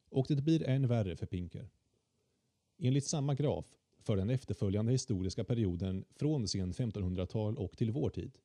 Och 0.09 0.27
det 0.29 0.43
blir 0.43 0.63
än 0.63 0.89
värre 0.89 1.17
för 1.17 1.27
Pinker. 1.27 1.71
Enligt 2.79 3.07
samma 3.07 3.35
graf 3.35 3.67
för 3.99 4.17
den 4.17 4.31
efterföljande 4.31 4.93
historiska 4.93 5.45
perioden 5.45 6.05
från 6.11 6.49
sen 6.49 6.73
1500-tal 6.73 7.57
och 7.57 7.77
till 7.77 7.91
vår 7.91 8.11
tid 8.11 8.39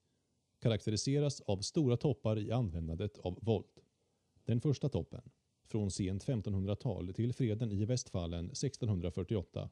karaktäriseras 0.61 1.41
av 1.41 1.57
stora 1.57 1.97
toppar 1.97 2.39
i 2.39 2.51
användandet 2.51 3.17
av 3.17 3.39
våld. 3.41 3.81
Den 4.45 4.61
första 4.61 4.89
toppen, 4.89 5.21
från 5.65 5.91
sent 5.91 6.25
1500-tal 6.25 7.13
till 7.13 7.33
freden 7.33 7.71
i 7.71 7.85
Västfallen 7.85 8.45
1648, 8.45 9.69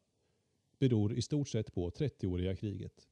beror 0.80 1.14
i 1.14 1.22
stort 1.22 1.48
sett 1.48 1.74
på 1.74 1.90
30-åriga 1.90 2.56
kriget. 2.56 3.08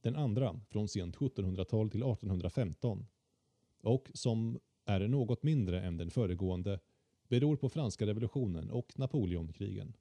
Den 0.00 0.16
andra, 0.16 0.60
från 0.70 0.88
sent 0.88 1.16
1700-tal 1.16 1.90
till 1.90 2.02
1815, 2.02 3.06
och 3.80 4.10
som 4.14 4.60
är 4.84 5.08
något 5.08 5.42
mindre 5.42 5.82
än 5.82 5.96
den 5.96 6.10
föregående, 6.10 6.80
beror 7.28 7.56
på 7.56 7.68
franska 7.68 8.06
revolutionen 8.06 8.70
och 8.70 8.98
Napoleonkrigen. 8.98 9.96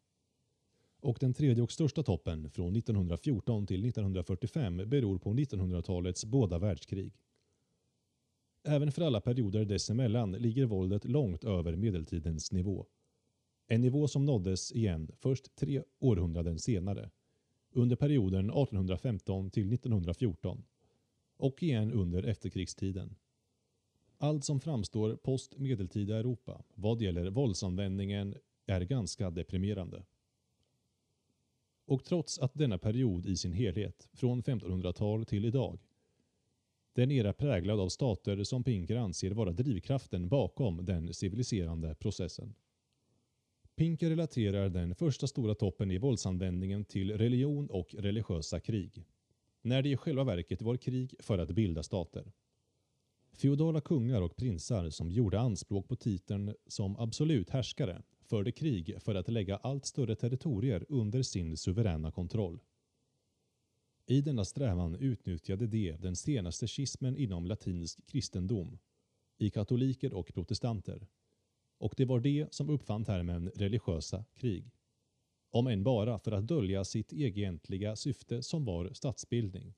Och 1.03 1.17
den 1.19 1.33
tredje 1.33 1.63
och 1.63 1.71
största 1.71 2.03
toppen 2.03 2.49
från 2.49 2.75
1914 2.75 3.67
till 3.67 3.85
1945 3.85 4.77
beror 4.77 5.17
på 5.17 5.33
1900-talets 5.33 6.25
båda 6.25 6.59
världskrig. 6.59 7.13
Även 8.63 8.91
för 8.91 9.01
alla 9.01 9.21
perioder 9.21 9.65
dessemellan 9.65 10.31
ligger 10.31 10.65
våldet 10.65 11.05
långt 11.05 11.43
över 11.43 11.75
medeltidens 11.75 12.51
nivå. 12.51 12.85
En 13.67 13.81
nivå 13.81 14.07
som 14.07 14.25
nåddes 14.25 14.71
igen 14.71 15.11
först 15.15 15.55
tre 15.55 15.83
århundraden 15.99 16.59
senare, 16.59 17.09
under 17.71 17.95
perioden 17.95 18.49
1815 18.49 19.51
till 19.51 19.73
1914 19.73 20.63
och 21.37 21.63
igen 21.63 21.91
under 21.91 22.23
efterkrigstiden. 22.23 23.15
Allt 24.17 24.45
som 24.45 24.59
framstår 24.59 25.15
post-medeltida 25.15 26.17
Europa 26.17 26.63
vad 26.75 27.01
gäller 27.01 27.29
våldsanvändningen 27.29 28.35
är 28.65 28.81
ganska 28.81 29.29
deprimerande. 29.29 30.03
Och 31.85 32.03
trots 32.03 32.39
att 32.39 32.53
denna 32.53 32.77
period 32.77 33.25
i 33.25 33.37
sin 33.37 33.53
helhet, 33.53 34.09
från 34.13 34.43
1500-tal 34.43 35.25
till 35.25 35.45
idag, 35.45 35.79
Den 36.95 37.11
era 37.11 37.33
präglad 37.33 37.79
av 37.79 37.89
stater 37.89 38.43
som 38.43 38.63
Pinker 38.63 38.95
anser 38.95 39.31
vara 39.31 39.51
drivkraften 39.51 40.29
bakom 40.29 40.85
den 40.85 41.13
civiliserande 41.13 41.95
processen. 41.95 42.55
Pinker 43.75 44.09
relaterar 44.09 44.69
den 44.69 44.95
första 44.95 45.27
stora 45.27 45.55
toppen 45.55 45.91
i 45.91 45.97
våldsanvändningen 45.97 46.85
till 46.85 47.17
religion 47.17 47.67
och 47.69 47.93
religiösa 47.93 48.59
krig, 48.59 49.05
när 49.61 49.81
det 49.81 49.89
i 49.89 49.97
själva 49.97 50.23
verket 50.23 50.61
var 50.61 50.77
krig 50.77 51.15
för 51.19 51.37
att 51.37 51.51
bilda 51.51 51.83
stater. 51.83 52.31
Feodala 53.31 53.81
kungar 53.81 54.21
och 54.21 54.35
prinsar 54.35 54.89
som 54.89 55.11
gjorde 55.11 55.39
anspråk 55.39 55.87
på 55.87 55.95
titeln 55.95 56.55
som 56.67 56.95
absolut 56.99 57.49
härskare 57.49 58.01
förde 58.23 58.51
krig 58.51 59.01
för 59.01 59.15
att 59.15 59.27
lägga 59.27 59.57
allt 59.57 59.85
större 59.85 60.15
territorier 60.15 60.85
under 60.89 61.23
sin 61.23 61.57
suveräna 61.57 62.11
kontroll. 62.11 62.59
I 64.05 64.21
denna 64.21 64.45
strävan 64.45 64.95
utnyttjade 64.95 65.67
de 65.67 65.91
den 65.91 66.15
senaste 66.15 66.67
schismen 66.67 67.17
inom 67.17 67.45
latinsk 67.45 68.07
kristendom, 68.07 68.79
i 69.37 69.49
katoliker 69.49 70.13
och 70.13 70.33
protestanter, 70.33 71.07
och 71.77 71.93
det 71.97 72.05
var 72.05 72.19
de 72.19 72.47
som 72.51 72.69
uppfann 72.69 73.05
termen 73.05 73.49
religiösa 73.49 74.25
krig. 74.33 74.71
Om 75.49 75.67
än 75.67 75.83
bara 75.83 76.19
för 76.19 76.31
att 76.31 76.47
dölja 76.47 76.83
sitt 76.83 77.13
egentliga 77.13 77.95
syfte 77.95 78.43
som 78.43 78.65
var 78.65 78.93
statsbildning, 78.93 79.73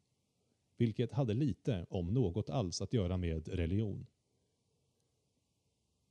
vilket 0.77 1.11
hade 1.11 1.33
lite, 1.33 1.85
om 1.89 2.13
något 2.13 2.49
alls, 2.49 2.81
att 2.81 2.93
göra 2.93 3.17
med 3.17 3.47
religion. 3.47 4.07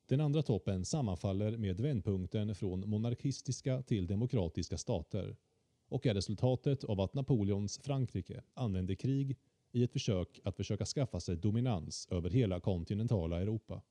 Den 0.07 0.21
andra 0.21 0.43
toppen 0.43 0.85
sammanfaller 0.85 1.57
med 1.57 1.81
vändpunkten 1.81 2.55
från 2.55 2.89
monarkistiska 2.89 3.83
till 3.83 4.07
demokratiska 4.07 4.79
stater 4.79 5.37
och 5.89 6.07
är 6.07 6.15
resultatet 6.15 6.85
av 6.85 7.01
att 7.01 7.15
Napoleons 7.15 7.79
Frankrike 7.79 8.43
använde 8.55 8.97
krig 8.97 9.37
i 9.73 9.83
ett 9.83 9.93
försök 9.93 10.41
att 10.45 10.57
försöka 10.57 10.85
skaffa 10.85 11.21
sig 11.21 11.37
dominans 11.37 12.09
över 12.11 12.31
hela 12.31 12.61
kontinentala 12.61 13.41
Europa. 13.41 13.83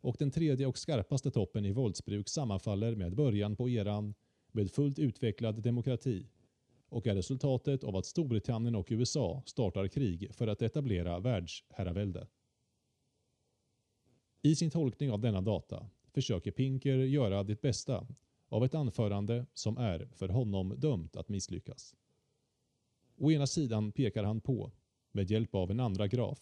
Och 0.00 0.16
den 0.18 0.30
tredje 0.30 0.66
och 0.66 0.78
skarpaste 0.78 1.30
toppen 1.30 1.64
i 1.64 1.72
våldsbruk 1.72 2.28
sammanfaller 2.28 2.94
med 2.96 3.14
början 3.14 3.56
på 3.56 3.68
eran 3.68 4.14
med 4.52 4.70
fullt 4.70 4.98
utvecklad 4.98 5.62
demokrati 5.62 6.26
och 6.88 7.06
är 7.06 7.14
resultatet 7.14 7.84
av 7.84 7.96
att 7.96 8.06
Storbritannien 8.06 8.74
och 8.74 8.86
USA 8.90 9.42
startar 9.46 9.88
krig 9.88 10.34
för 10.34 10.46
att 10.46 10.62
etablera 10.62 11.20
världsherravälde. 11.20 12.26
I 14.42 14.54
sin 14.54 14.70
tolkning 14.70 15.10
av 15.10 15.20
denna 15.20 15.40
data 15.40 15.86
försöker 16.14 16.50
Pinker 16.50 16.96
göra 16.96 17.42
det 17.42 17.62
bästa 17.62 18.06
av 18.48 18.64
ett 18.64 18.74
anförande 18.74 19.46
som 19.54 19.78
är 19.78 20.08
för 20.12 20.28
honom 20.28 20.74
dömt 20.78 21.16
att 21.16 21.28
misslyckas. 21.28 21.94
Å 23.16 23.30
ena 23.30 23.46
sidan 23.46 23.92
pekar 23.92 24.24
han 24.24 24.40
på, 24.40 24.72
med 25.12 25.30
hjälp 25.30 25.54
av 25.54 25.70
en 25.70 25.80
andra 25.80 26.08
graf, 26.08 26.38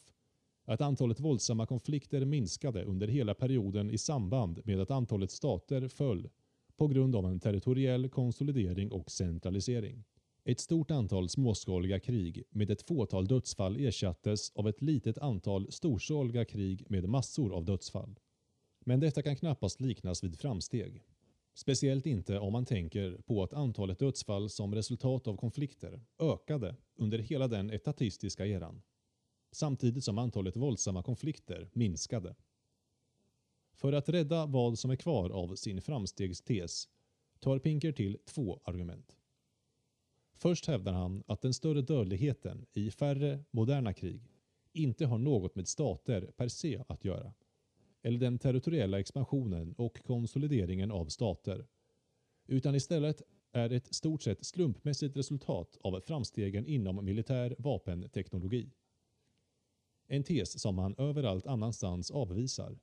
att 0.65 0.81
antalet 0.81 1.21
våldsamma 1.21 1.67
konflikter 1.67 2.25
minskade 2.25 2.85
under 2.85 3.09
hela 3.09 3.35
perioden 3.35 3.91
i 3.91 3.99
samband 3.99 4.61
med 4.65 4.81
att 4.81 4.91
antalet 4.91 5.31
stater 5.31 5.89
föll 5.89 6.29
på 6.77 6.87
grund 6.87 7.17
av 7.17 7.27
en 7.27 7.41
territoriell 7.41 8.09
konsolidering 8.09 8.93
och 8.93 9.11
centralisering. 9.11 10.05
Ett 10.45 10.61
stort 10.61 10.91
antal 10.91 11.29
småskaliga 11.29 12.01
krig 12.01 12.45
med 12.51 12.71
ett 12.71 12.83
fåtal 12.83 13.27
dödsfall 13.27 13.77
ersattes 13.77 14.53
av 14.55 14.69
ett 14.69 14.83
litet 14.83 15.19
antal 15.19 15.73
storskaliga 15.73 16.45
krig 16.45 16.85
med 16.89 17.09
massor 17.09 17.55
av 17.55 17.65
dödsfall. 17.65 18.19
Men 18.85 19.01
detta 19.01 19.23
kan 19.23 19.37
knappast 19.37 19.81
liknas 19.81 20.25
vid 20.25 20.39
framsteg. 20.39 21.03
Speciellt 21.55 22.07
inte 22.07 22.39
om 22.39 22.53
man 22.53 22.65
tänker 22.65 23.23
på 23.27 23.43
att 23.43 23.53
antalet 23.53 23.99
dödsfall 23.99 24.51
som 24.51 24.75
resultat 24.75 25.27
av 25.27 25.37
konflikter 25.37 26.01
ökade 26.19 26.77
under 26.97 27.19
hela 27.19 27.49
den 27.49 27.71
etatistiska 27.71 28.47
eran, 28.47 28.83
samtidigt 29.53 30.05
som 30.05 30.19
antalet 30.19 30.57
våldsamma 30.57 31.03
konflikter 31.03 31.71
minskade. 31.73 32.35
För 33.73 33.93
att 33.93 34.09
rädda 34.09 34.47
vad 34.47 34.79
som 34.79 34.91
är 34.91 34.97
kvar 34.97 35.31
av 35.31 35.55
sin 35.55 35.83
framstegstes 35.83 36.89
tar 37.41 37.59
Pinker 37.59 37.93
till 37.93 38.19
två 38.25 38.61
argument. 38.65 39.18
Först 40.41 40.67
hävdar 40.67 40.93
han 40.93 41.23
att 41.27 41.43
den 41.43 41.55
större 41.55 41.83
dödligheten 41.83 42.67
i 42.73 42.91
färre 42.91 43.45
moderna 43.51 43.93
krig 43.93 44.23
inte 44.73 45.07
har 45.07 45.19
något 45.19 45.55
med 45.55 45.69
stater 45.69 46.21
per 46.37 46.49
se 46.49 46.83
att 46.89 47.05
göra, 47.05 47.33
eller 48.03 48.19
den 48.19 48.39
territoriella 48.39 49.01
expansionen 49.01 49.75
och 49.79 50.03
konsolideringen 50.05 50.91
av 50.91 51.07
stater, 51.07 51.67
utan 52.47 52.75
istället 52.75 53.23
är 53.53 53.73
ett 53.73 53.95
stort 53.95 54.23
sett 54.23 54.45
slumpmässigt 54.47 55.17
resultat 55.17 55.79
av 55.81 56.01
framstegen 56.01 56.67
inom 56.67 57.05
militär 57.05 57.57
vapenteknologi. 57.59 58.71
En 60.07 60.25
tes 60.25 60.61
som 60.61 60.79
han 60.79 60.95
överallt 60.99 61.47
annanstans 61.47 62.11
avvisar, 62.11 62.79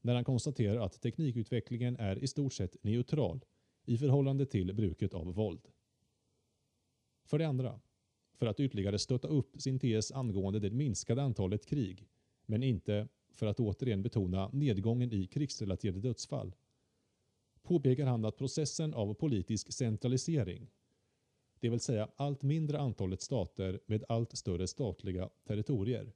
när 0.00 0.14
han 0.14 0.24
konstaterar 0.24 0.80
att 0.80 1.00
teknikutvecklingen 1.02 1.96
är 1.96 2.24
i 2.24 2.26
stort 2.26 2.52
sett 2.52 2.84
neutral 2.84 3.40
i 3.84 3.98
förhållande 3.98 4.46
till 4.46 4.74
bruket 4.74 5.14
av 5.14 5.34
våld. 5.34 5.68
För 7.24 7.38
det 7.38 7.48
andra, 7.48 7.80
för 8.34 8.46
att 8.46 8.60
ytterligare 8.60 8.98
stötta 8.98 9.28
upp 9.28 9.60
sin 9.60 9.78
tes 9.78 10.12
angående 10.12 10.60
det 10.60 10.70
minskade 10.70 11.22
antalet 11.22 11.66
krig, 11.66 12.08
men 12.46 12.62
inte 12.62 13.08
för 13.32 13.46
att 13.46 13.60
återigen 13.60 14.02
betona 14.02 14.50
nedgången 14.52 15.12
i 15.12 15.26
krigsrelaterade 15.26 16.00
dödsfall, 16.00 16.54
påpekar 17.62 18.06
han 18.06 18.24
att 18.24 18.36
processen 18.36 18.94
av 18.94 19.14
politisk 19.14 19.72
centralisering, 19.72 20.70
det 21.60 21.68
vill 21.68 21.80
säga 21.80 22.08
allt 22.16 22.42
mindre 22.42 22.78
antalet 22.78 23.22
stater 23.22 23.80
med 23.86 24.04
allt 24.08 24.36
större 24.36 24.66
statliga 24.66 25.30
territorier, 25.44 26.12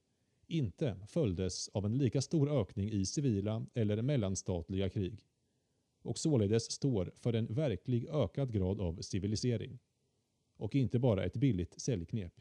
inte 0.47 0.97
följdes 1.09 1.69
av 1.69 1.87
en 1.87 1.99
lika 1.99 2.23
stor 2.23 2.61
ökning 2.61 2.91
i 2.91 3.07
civila 3.07 3.67
eller 3.75 4.03
mellanstatliga 4.03 4.89
krig 4.89 5.25
och 6.03 6.19
således 6.19 6.73
står 6.73 7.13
för 7.17 7.33
en 7.33 7.47
verklig 7.47 8.09
ökad 8.09 8.53
grad 8.53 8.81
av 8.81 9.01
civilisering 9.01 9.79
och 10.57 10.75
inte 10.75 10.99
bara 10.99 11.25
ett 11.25 11.37
billigt 11.37 11.81
säljknep. 11.81 12.41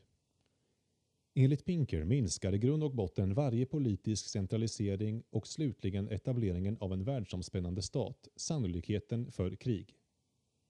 Enligt 1.36 1.66
Pinker 1.66 2.04
minskar 2.04 2.54
i 2.54 2.58
grund 2.58 2.84
och 2.84 2.96
botten 2.96 3.34
varje 3.34 3.66
politisk 3.66 4.28
centralisering 4.28 5.24
och 5.30 5.48
slutligen 5.48 6.10
etableringen 6.10 6.78
av 6.80 6.94
en 6.94 7.04
världsomspännande 7.04 7.82
stat 7.82 8.28
sannolikheten 8.36 9.32
för 9.32 9.56
krig, 9.56 9.98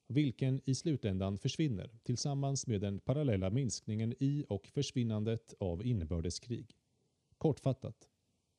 vilken 0.07 0.61
i 0.65 0.75
slutändan 0.75 1.37
försvinner 1.37 1.89
tillsammans 2.03 2.67
med 2.67 2.81
den 2.81 2.99
parallella 2.99 3.49
minskningen 3.49 4.13
i 4.19 4.45
och 4.49 4.67
försvinnandet 4.67 5.53
av 5.59 5.85
inbördeskrig. 5.85 6.75
Kortfattat, 7.37 8.09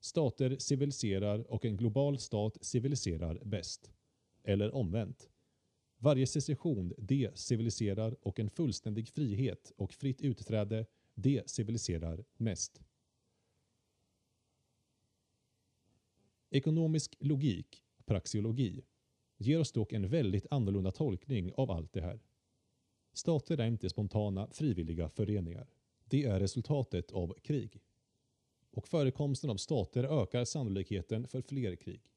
stater 0.01 0.57
civiliserar 0.59 1.53
och 1.53 1.65
en 1.65 1.77
global 1.77 2.19
stat 2.19 2.59
civiliserar 2.61 3.41
bäst. 3.45 3.91
Eller 4.43 4.75
omvänt. 4.75 5.31
Varje 6.05 6.27
secession 6.27 6.93
deciviliserar 6.99 8.17
och 8.23 8.41
en 8.41 8.51
fullständig 8.51 9.09
frihet 9.09 9.73
och 9.77 9.93
fritt 9.93 10.21
utträde 10.21 10.87
deciviliserar 11.15 12.25
mest. 12.37 12.83
Ekonomisk 16.51 17.17
logik, 17.21 17.85
praxeologi, 18.05 18.85
ger 19.37 19.61
oss 19.61 19.73
dock 19.73 19.93
en 19.93 20.09
väldigt 20.09 20.47
annorlunda 20.51 20.91
tolkning 20.93 21.53
av 21.55 21.71
allt 21.71 21.93
det 21.93 22.01
här. 22.01 22.21
Stater 23.13 23.59
är 23.59 23.67
inte 23.67 23.91
spontana, 23.91 24.49
frivilliga 24.53 25.09
föreningar. 25.09 25.69
Det 26.05 26.25
är 26.25 26.41
resultatet 26.41 27.13
av 27.13 27.35
krig. 27.43 27.81
Och 28.71 28.89
förekomsten 28.89 29.51
av 29.51 29.57
stater 29.57 30.23
ökar 30.23 30.45
sannolikheten 30.45 31.29
för 31.29 31.43
fler 31.43 31.77
krig. 31.77 32.14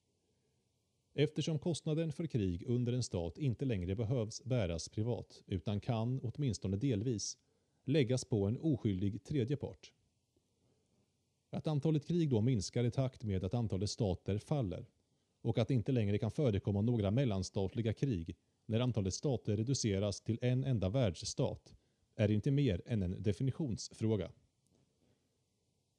Eftersom 1.19 1.59
kostnaden 1.59 2.11
för 2.11 2.27
krig 2.27 2.63
under 2.67 2.93
en 2.93 3.03
stat 3.03 3.37
inte 3.37 3.65
längre 3.65 3.95
behövs 3.95 4.43
bäras 4.43 4.89
privat 4.89 5.43
utan 5.47 5.79
kan, 5.79 6.19
åtminstone 6.23 6.77
delvis, 6.77 7.37
läggas 7.83 8.25
på 8.25 8.45
en 8.45 8.57
oskyldig 8.57 9.23
tredje 9.23 9.57
part. 9.57 9.93
Att 11.49 11.67
antalet 11.67 12.07
krig 12.07 12.29
då 12.29 12.41
minskar 12.41 12.83
i 12.83 12.91
takt 12.91 13.23
med 13.23 13.43
att 13.43 13.53
antalet 13.53 13.89
stater 13.89 14.37
faller 14.37 14.85
och 15.41 15.57
att 15.57 15.67
det 15.67 15.73
inte 15.73 15.91
längre 15.91 16.17
kan 16.17 16.31
förekomma 16.31 16.81
några 16.81 17.11
mellanstatliga 17.11 17.93
krig 17.93 18.35
när 18.65 18.79
antalet 18.79 19.13
stater 19.13 19.57
reduceras 19.57 20.21
till 20.21 20.37
en 20.41 20.63
enda 20.63 20.89
världsstat 20.89 21.75
är 22.15 22.31
inte 22.31 22.51
mer 22.51 22.81
än 22.85 23.03
en 23.03 23.23
definitionsfråga. 23.23 24.31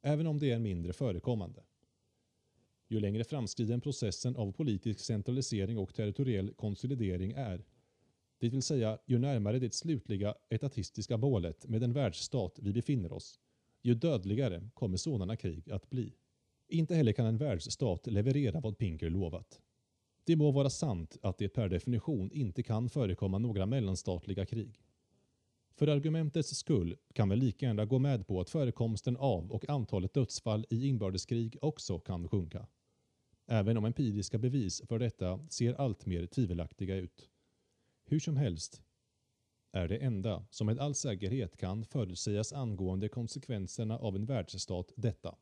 Även 0.03 0.27
om 0.27 0.39
det 0.39 0.51
är 0.51 0.59
mindre 0.59 0.93
förekommande. 0.93 1.63
Ju 2.89 3.01
längre 3.01 3.25
framskriden 3.25 3.81
processen 3.81 4.37
av 4.37 4.53
politisk 4.53 5.01
centralisering 5.01 5.79
och 5.79 5.95
territoriell 5.95 6.55
konsolidering 6.55 7.33
är, 7.33 7.65
det 8.39 8.49
vill 8.49 8.63
säga 8.63 8.99
ju 9.07 9.19
närmare 9.19 9.59
det 9.59 9.75
slutliga 9.75 10.35
etatistiska 10.49 11.17
målet 11.17 11.69
med 11.69 11.83
en 11.83 11.93
världsstat 11.93 12.59
vi 12.63 12.73
befinner 12.73 13.13
oss, 13.13 13.41
ju 13.83 13.95
dödligare 13.95 14.69
kommer 14.75 14.97
sådana 14.97 15.37
krig 15.37 15.71
att 15.71 15.91
bli. 15.91 16.15
Inte 16.69 16.95
heller 16.95 17.13
kan 17.13 17.27
en 17.27 17.37
världsstat 17.37 18.07
leverera 18.07 18.61
vad 18.61 18.79
Pinker 18.79 19.11
lovat. 19.11 19.61
Det 20.25 20.37
må 20.37 20.51
vara 20.51 20.71
sant 20.71 21.17
att 21.23 21.39
det 21.39 21.49
per 21.49 21.69
definition 21.69 22.31
inte 22.33 22.63
kan 22.63 22.89
förekomma 22.89 23.39
några 23.39 23.67
mellanstatliga 23.67 24.47
krig. 24.47 24.81
För 25.75 25.87
argumentets 25.87 26.57
skull 26.57 26.97
kan 27.13 27.29
vi 27.29 27.37
lika 27.37 27.67
gärna 27.67 27.85
gå 27.85 27.99
med 27.99 28.27
på 28.27 28.41
att 28.41 28.51
förekomsten 28.51 29.17
av 29.17 29.53
och 29.53 29.69
antalet 29.69 30.15
dödsfall 30.15 30.67
i 30.71 30.89
inbördeskrig 30.89 31.57
också 31.61 31.99
kan 31.99 32.29
sjunka. 32.29 32.67
Även 33.51 33.77
om 33.77 33.85
empiriska 33.85 34.39
bevis 34.39 34.83
för 34.89 34.99
detta 34.99 35.41
ser 35.49 35.75
allt 35.75 36.07
mer 36.07 36.27
tvivelaktiga 36.27 36.97
ut. 36.97 37.29
Hur 38.05 38.19
som 38.21 38.37
helst 38.37 38.83
är 39.73 39.89
det 39.89 39.97
enda 39.97 40.47
som 40.51 40.67
med 40.67 40.79
all 40.79 40.95
säkerhet 40.95 41.57
kan 41.57 41.85
förutsägas 41.85 42.53
angående 42.53 43.09
konsekvenserna 43.09 43.99
av 43.99 44.17
en 44.17 44.27
världsstat 44.27 44.93
detta. 44.97 45.35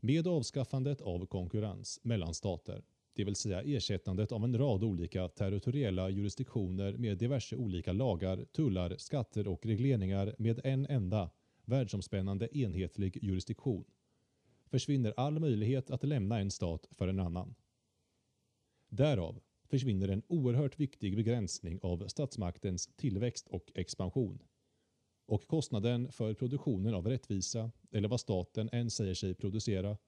Med 0.00 0.26
avskaffandet 0.26 1.00
av 1.00 1.26
konkurrens 1.26 2.00
mellan 2.02 2.34
stater, 2.34 2.84
det 3.14 3.24
vill 3.24 3.36
säga 3.36 3.62
ersättandet 3.62 4.32
av 4.32 4.44
en 4.44 4.58
rad 4.58 4.84
olika 4.84 5.28
territoriella 5.28 6.10
jurisdiktioner 6.10 6.96
med 6.96 7.18
diverse 7.18 7.56
olika 7.56 7.92
lagar, 7.92 8.44
tullar, 8.44 8.96
skatter 8.98 9.48
och 9.48 9.66
regleringar 9.66 10.34
med 10.38 10.60
en 10.64 10.86
enda 10.86 11.30
världsomspännande 11.64 12.58
enhetlig 12.58 13.18
jurisdiktion, 13.22 13.84
försvinner 14.72 15.14
all 15.16 15.40
möjlighet 15.40 15.90
att 15.90 16.04
lämna 16.04 16.38
en 16.38 16.50
stat 16.50 16.88
för 16.90 17.08
en 17.08 17.20
annan. 17.20 17.54
Därav 18.88 19.40
försvinner 19.64 20.08
en 20.08 20.22
oerhört 20.28 20.80
viktig 20.80 21.16
begränsning 21.16 21.78
av 21.82 22.08
statsmaktens 22.08 22.86
tillväxt 22.96 23.48
och 23.48 23.72
expansion. 23.74 24.42
Och 25.26 25.46
kostnaden 25.46 26.12
för 26.12 26.34
produktionen 26.34 26.94
av 26.94 27.06
rättvisa, 27.06 27.70
eller 27.90 28.08
vad 28.08 28.20
staten 28.20 28.68
än 28.72 28.90
säger 28.90 29.14
sig 29.14 29.34
producera, 29.34 29.98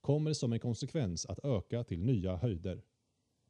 kommer 0.00 0.32
som 0.32 0.52
en 0.52 0.60
konsekvens 0.60 1.26
att 1.26 1.44
öka 1.44 1.84
till 1.84 2.04
nya 2.04 2.36
höjder, 2.36 2.84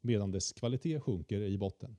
medan 0.01 0.31
dess 0.31 0.53
kvalitet 0.53 0.99
sjunker 0.99 1.41
i 1.41 1.57
botten. 1.57 1.97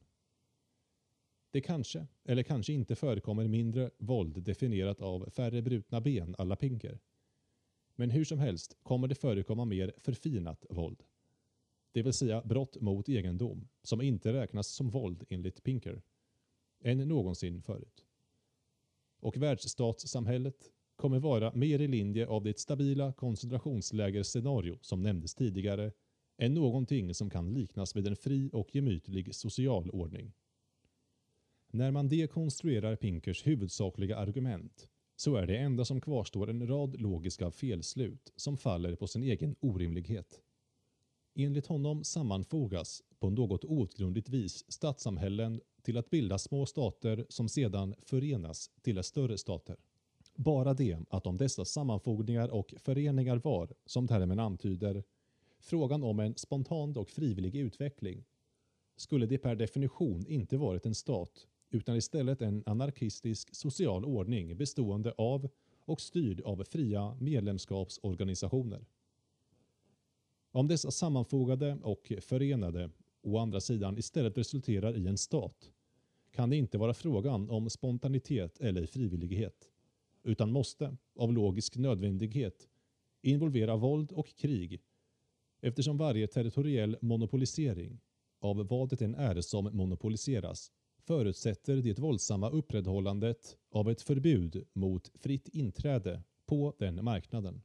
Det 1.51 1.61
kanske, 1.61 2.07
eller 2.25 2.43
kanske 2.43 2.73
inte 2.73 2.97
förekommer 2.97 3.49
mindre 3.49 3.91
våld 3.99 4.43
definierat 4.43 5.01
av 5.01 5.31
färre 5.31 5.63
brutna 5.63 6.01
ben 6.01 6.35
alla 6.39 6.57
Pinker. 6.57 6.99
Men 7.97 8.11
hur 8.11 8.25
som 8.25 8.39
helst 8.39 8.77
kommer 8.83 9.09
det 9.09 9.15
förekomma 9.15 9.65
mer 9.65 9.93
förfinat 9.99 10.67
våld 10.71 11.03
det 11.97 12.03
vill 12.03 12.13
säga 12.13 12.43
brott 12.43 12.81
mot 12.81 13.09
egendom, 13.09 13.69
som 13.83 14.01
inte 14.01 14.33
räknas 14.33 14.69
som 14.69 14.91
våld 14.91 15.25
enligt 15.29 15.63
Pinker, 15.63 16.03
än 16.81 16.99
någonsin 16.99 17.63
förut. 17.63 18.05
Och 19.21 19.37
världsstatssamhället 19.37 20.71
kommer 20.97 21.19
vara 21.19 21.55
mer 21.55 21.79
i 21.79 21.89
linje 21.89 22.27
av 22.27 22.43
det 22.43 22.59
stabila 22.59 23.13
koncentrationslägerscenario 23.13 24.79
som 24.81 25.03
nämndes 25.03 25.35
tidigare 25.35 25.93
än 26.39 26.55
någonting 26.55 27.15
som 27.15 27.31
kan 27.31 27.55
liknas 27.55 27.97
vid 27.97 28.07
en 28.07 28.17
fri 28.17 28.51
och 28.53 28.75
gemytlig 28.75 29.35
social 29.35 29.91
ordning. 29.91 30.33
När 31.71 31.91
man 31.91 32.09
dekonstruerar 32.09 32.97
Pinkers 32.97 33.47
huvudsakliga 33.47 34.17
argument 34.17 34.89
så 35.17 35.37
är 35.37 35.47
det 35.47 35.57
enda 35.57 35.85
som 35.85 36.01
kvarstår 36.01 36.51
en 36.51 36.67
rad 36.69 37.01
logiska 37.01 37.51
felslut 37.51 38.33
som 38.37 38.57
faller 38.57 38.95
på 38.95 39.07
sin 39.07 39.23
egen 39.23 39.57
orimlighet. 39.61 40.41
Enligt 41.35 41.67
honom 41.67 42.05
sammanfogas 42.05 43.03
på 43.19 43.31
något 43.31 43.65
outgrundligt 43.65 44.29
vis 44.29 44.65
stadssamhällen 44.73 45.61
till 45.83 45.99
att 45.99 46.11
bilda 46.11 46.39
små 46.39 46.67
stater 46.67 47.27
som 47.29 47.49
sedan 47.49 47.95
förenas 48.03 48.71
till 48.83 49.03
större 49.03 49.39
stater. 49.39 49.77
Bara 50.35 50.75
det 50.75 50.99
att 51.11 51.27
om 51.27 51.37
dessa 51.37 51.65
sammanfogningar 51.65 52.49
och 52.49 52.75
föreningar 52.77 53.37
var, 53.37 53.75
som 53.87 54.09
termen 54.09 54.39
antyder, 54.39 55.05
frågan 55.61 56.03
om 56.03 56.21
en 56.21 56.37
spontan 56.37 56.97
och 56.97 57.11
frivillig 57.11 57.55
utveckling, 57.55 58.25
skulle 58.97 59.27
det 59.27 59.39
per 59.39 59.57
definition 59.57 60.27
inte 60.27 60.57
varit 60.57 60.87
en 60.87 60.95
stat, 60.95 61.47
utan 61.71 61.97
istället 61.97 62.43
en 62.43 62.63
anarkistisk 62.67 63.55
social 63.55 64.05
ordning 64.05 64.57
bestående 64.57 65.13
av 65.19 65.49
och 65.85 66.01
styrd 66.01 66.41
av 66.41 66.65
fria 66.65 67.17
medlemskapsorganisationer. 67.21 68.85
Om 70.53 70.69
dessa 70.69 70.91
sammanfogade 70.91 71.79
och 71.83 72.13
förenade 72.21 72.91
å 73.23 73.39
andra 73.39 73.61
sidan 73.61 73.99
istället 73.99 74.39
resulterar 74.39 74.97
i 74.97 75.07
en 75.07 75.19
stat 75.19 75.71
kan 76.31 76.51
det 76.51 76.57
inte 76.57 76.79
vara 76.79 76.95
frågan 76.95 77.51
om 77.51 77.71
spontanitet 77.71 78.61
eller 78.61 78.87
frivillighet, 78.87 79.71
utan 80.23 80.53
måste, 80.53 80.97
av 81.17 81.33
logisk 81.33 81.77
nödvändighet, 81.77 82.69
involvera 83.23 83.77
våld 83.77 84.13
och 84.13 84.27
krig 84.27 84.83
eftersom 85.61 85.97
varje 85.97 86.27
territoriell 86.27 86.97
monopolisering 87.01 88.01
av 88.39 88.67
vad 88.69 88.89
det 88.89 89.03
än 89.03 89.15
är 89.15 89.41
som 89.41 89.65
monopoliseras 89.77 90.73
förutsätter 91.07 91.77
det 91.77 91.99
våldsamma 91.99 92.51
upprätthållandet 92.51 93.57
av 93.71 93.91
ett 93.91 94.03
förbud 94.03 94.67
mot 94.73 95.13
fritt 95.15 95.49
inträde 95.49 96.23
på 96.47 96.75
den 96.79 97.05
marknaden. 97.05 97.63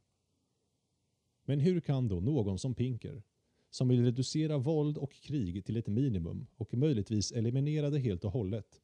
Men 1.44 1.60
hur 1.60 1.80
kan 1.80 2.08
då 2.08 2.20
någon 2.20 2.58
som 2.58 2.74
Pinker, 2.74 3.22
som 3.70 3.88
vill 3.88 4.04
reducera 4.04 4.58
våld 4.58 4.98
och 4.98 5.12
krig 5.12 5.64
till 5.64 5.76
ett 5.76 5.86
minimum 5.86 6.46
och 6.56 6.74
möjligtvis 6.74 7.32
eliminera 7.32 7.90
det 7.90 7.98
helt 7.98 8.24
och 8.24 8.32
hållet, 8.32 8.80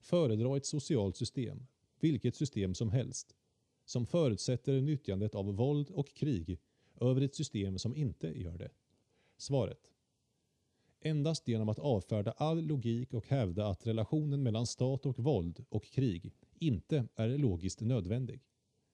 föredra 0.00 0.56
ett 0.56 0.66
socialt 0.66 1.16
system, 1.16 1.66
vilket 2.00 2.36
system 2.36 2.74
som 2.74 2.90
helst, 2.90 3.36
som 3.84 4.06
förutsätter 4.06 4.80
nyttjandet 4.80 5.34
av 5.34 5.54
våld 5.54 5.90
och 5.90 6.08
krig 6.08 6.58
över 7.00 7.20
ett 7.20 7.34
system 7.34 7.78
som 7.78 7.96
inte 7.96 8.40
gör 8.40 8.58
det? 8.58 8.70
Svaret. 9.36 9.95
Endast 11.00 11.48
genom 11.48 11.68
att 11.68 11.78
avfärda 11.78 12.30
all 12.30 12.62
logik 12.62 13.14
och 13.14 13.28
hävda 13.28 13.66
att 13.66 13.86
relationen 13.86 14.42
mellan 14.42 14.66
stat 14.66 15.06
och 15.06 15.18
våld 15.18 15.64
och 15.68 15.84
krig 15.84 16.32
inte 16.58 17.08
är 17.14 17.38
logiskt 17.38 17.80
nödvändig 17.80 18.40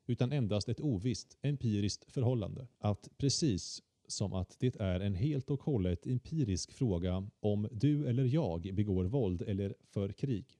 utan 0.06 0.32
endast 0.32 0.68
ett 0.68 0.80
ovisst 0.80 1.38
empiriskt 1.42 2.12
förhållande. 2.12 2.66
Att 2.78 3.08
precis 3.16 3.82
som 4.08 4.32
att 4.32 4.56
det 4.60 4.76
är 4.80 5.00
en 5.00 5.14
helt 5.14 5.50
och 5.50 5.62
hållet 5.62 6.06
empirisk 6.06 6.72
fråga 6.72 7.28
om 7.40 7.68
du 7.72 8.06
eller 8.08 8.24
jag 8.24 8.74
begår 8.74 9.04
våld 9.04 9.42
eller 9.42 9.74
för 9.82 10.12
krig, 10.12 10.58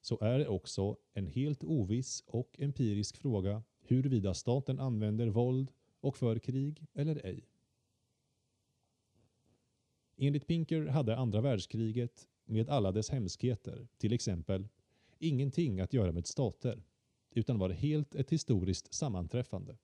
så 0.00 0.18
är 0.20 0.38
det 0.38 0.48
också 0.48 0.96
en 1.12 1.26
helt 1.26 1.64
oviss 1.64 2.24
och 2.26 2.56
empirisk 2.58 3.16
fråga 3.16 3.62
huruvida 3.82 4.34
staten 4.34 4.80
använder 4.80 5.26
våld 5.26 5.70
och 6.00 6.16
för 6.16 6.38
krig 6.38 6.86
eller 6.94 7.26
ej. 7.26 7.48
Enligt 10.16 10.46
Pinker 10.46 10.86
hade 10.86 11.16
andra 11.16 11.40
världskriget 11.40 12.28
med 12.44 12.68
alla 12.68 12.92
dess 12.92 13.10
hemskheter, 13.10 13.88
till 13.98 14.12
exempel, 14.12 14.68
ingenting 15.18 15.80
att 15.80 15.92
göra 15.92 16.12
med 16.12 16.26
stater 16.26 16.82
utan 17.30 17.58
var 17.58 17.70
helt 17.70 18.14
ett 18.14 18.30
historiskt 18.30 18.94
sammanträffande 18.94 19.76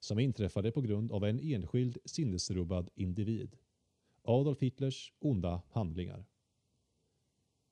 som 0.00 0.18
inträffade 0.18 0.72
på 0.72 0.80
grund 0.80 1.12
av 1.12 1.24
en 1.24 1.40
enskild 1.40 1.98
sinnesrubbad 2.04 2.90
individ. 2.94 3.56
Adolf 4.22 4.60
Hitlers 4.60 5.12
onda 5.18 5.62
handlingar. 5.70 6.24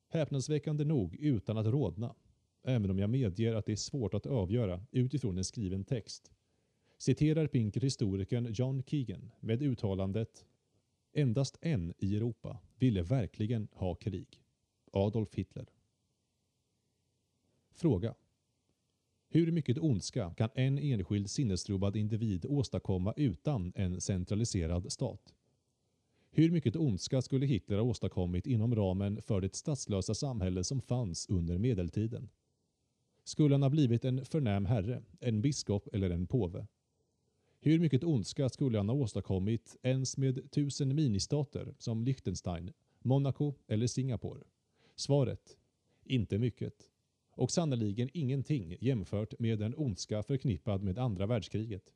Häpnadsväckande 0.08 0.84
nog 0.84 1.16
utan 1.16 1.58
att 1.58 1.66
rådna, 1.66 2.14
även 2.62 2.90
om 2.90 2.98
jag 2.98 3.10
medger 3.10 3.54
att 3.54 3.66
det 3.66 3.72
är 3.72 3.76
svårt 3.76 4.14
att 4.14 4.26
avgöra 4.26 4.86
utifrån 4.90 5.38
en 5.38 5.44
skriven 5.44 5.84
text, 5.84 6.32
citerar 6.98 7.46
Pinker 7.46 7.80
historikern 7.80 8.52
John 8.52 8.82
Keegan 8.82 9.30
med 9.40 9.62
uttalandet 9.62 10.44
Endast 11.16 11.58
en 11.60 11.94
i 11.98 12.16
Europa 12.16 12.58
ville 12.78 13.02
verkligen 13.02 13.68
ha 13.72 13.94
krig. 13.94 14.42
Adolf 14.92 15.34
Hitler. 15.34 15.66
Fråga. 17.70 18.14
Hur 19.28 19.52
mycket 19.52 19.78
ondska 19.78 20.34
kan 20.36 20.50
en 20.54 20.78
enskild 20.78 21.30
sinnesrubbad 21.30 21.96
individ 21.96 22.46
åstadkomma 22.46 23.14
utan 23.16 23.72
en 23.76 24.00
centraliserad 24.00 24.92
stat? 24.92 25.34
Hur 26.30 26.50
mycket 26.50 26.76
ondska 26.76 27.22
skulle 27.22 27.46
Hitler 27.46 27.76
ha 27.76 27.84
åstadkommit 27.84 28.46
inom 28.46 28.74
ramen 28.74 29.22
för 29.22 29.40
det 29.40 29.54
statslösa 29.54 30.14
samhälle 30.14 30.64
som 30.64 30.80
fanns 30.80 31.28
under 31.28 31.58
medeltiden? 31.58 32.30
Skulle 33.24 33.54
han 33.54 33.62
ha 33.62 33.70
blivit 33.70 34.04
en 34.04 34.24
förnäm 34.24 34.66
herre, 34.66 35.02
en 35.20 35.42
biskop 35.42 35.88
eller 35.92 36.10
en 36.10 36.26
påve? 36.26 36.66
Hur 37.66 37.78
mycket 37.78 38.04
ondska 38.04 38.48
skulle 38.48 38.78
han 38.78 38.88
ha 38.88 38.96
åstadkommit 38.96 39.76
ens 39.82 40.16
med 40.16 40.50
tusen 40.50 40.94
ministater 40.94 41.74
som 41.78 42.04
Liechtenstein, 42.04 42.72
Monaco 43.02 43.54
eller 43.66 43.86
Singapore? 43.86 44.40
Svaret? 44.96 45.56
Inte 46.04 46.38
mycket 46.38 46.90
och 47.30 47.50
sannoliken 47.50 48.10
ingenting 48.12 48.76
jämfört 48.80 49.38
med 49.38 49.58
den 49.58 49.74
ondska 49.76 50.22
förknippad 50.22 50.82
med 50.82 50.98
andra 50.98 51.26
världskriget. 51.26 51.94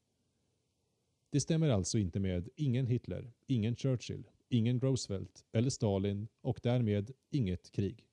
Det 1.31 1.41
stämmer 1.41 1.69
alltså 1.69 1.99
inte 1.99 2.21
med 2.21 2.49
ingen 2.57 2.87
Hitler, 2.87 3.33
ingen 3.47 3.77
Churchill, 3.77 4.31
ingen 4.49 4.81
Roosevelt 4.81 5.45
eller 5.53 5.71
Stalin 5.71 6.29
och 6.41 6.61
därmed 6.63 7.11
inget 7.31 7.71
krig. 7.71 8.09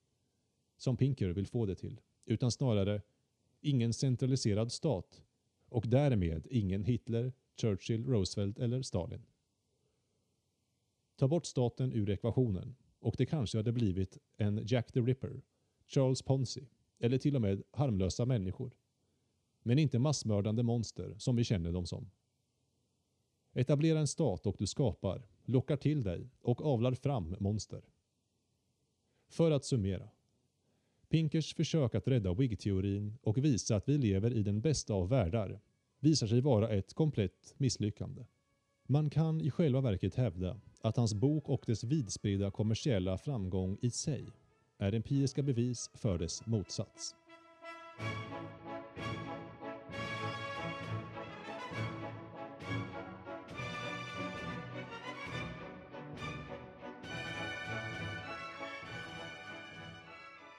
Som 0.78 0.97
Pinker 0.97 1.30
vill 1.30 1.47
få 1.47 1.66
det 1.66 1.76
till, 1.76 2.01
utan 2.26 2.51
snarare 2.51 3.01
ingen 3.62 3.93
centraliserad 3.93 4.72
stat 4.72 5.22
och 5.70 5.88
därmed 5.88 6.47
ingen 6.49 6.84
Hitler, 6.84 7.34
Churchill, 7.62 8.06
Roosevelt 8.06 8.60
eller 8.60 8.82
Stalin. 8.82 9.26
Ta 11.16 11.28
bort 11.28 11.45
staten 11.45 11.93
ur 11.93 12.10
ekvationen 12.10 12.76
och 12.99 13.16
det 13.18 13.26
kanske 13.26 13.58
hade 13.58 13.72
blivit 13.72 14.18
en 14.38 14.62
Jack 14.66 14.91
the 14.91 14.99
Ripper 14.99 15.41
Charles 15.88 16.22
Ponzi 16.22 16.68
eller 16.99 17.18
till 17.18 17.36
och 17.36 17.41
med 17.41 17.64
harmlösa 17.72 18.26
människor. 18.26 18.72
Men 19.64 19.80
inte 19.80 19.99
massmördande 19.99 20.64
monster 20.64 21.16
som 21.18 21.36
vi 21.36 21.43
känner 21.43 21.72
dem 21.72 21.86
som. 21.86 22.12
Etablera 23.53 23.99
en 23.99 24.08
stat 24.08 24.45
och 24.45 24.56
du 24.60 24.68
skapar, 24.68 25.28
lockar 25.45 25.78
till 25.78 26.03
dig 26.03 26.30
och 26.41 26.66
avlar 26.66 26.93
fram 26.93 27.36
monster. 27.39 27.82
För 29.28 29.51
att 29.51 29.66
summera. 29.66 30.10
Pinkers 31.10 31.56
försök 31.56 31.95
att 31.95 32.08
rädda 32.08 32.34
Whig-teorin 32.34 33.18
och 33.22 33.38
visa 33.38 33.76
att 33.76 33.89
vi 33.89 33.97
lever 33.97 34.34
i 34.34 34.43
den 34.43 34.62
bästa 34.62 34.93
av 34.93 35.10
världar 35.10 35.62
visar 36.06 36.28
sig 36.28 36.41
vara 36.41 36.70
ett 36.70 36.93
komplett 36.93 37.56
misslyckande. 37.58 38.26
Man 38.88 39.10
kan 39.10 39.41
i 39.41 39.51
själva 39.51 39.82
verket 39.82 40.16
hävda 40.16 40.60
att 40.82 40.97
hans 40.97 41.14
bok 41.14 41.49
och 41.49 41.64
dess 41.66 41.84
vidspridda 41.84 42.51
kommersiella 42.51 43.18
framgång 43.18 43.78
i 43.82 43.89
sig 43.89 44.26
är 44.78 44.93
empiriska 44.93 45.43
bevis 45.43 45.89
för 45.93 46.18
dess 46.18 46.45
motsats. 46.45 47.16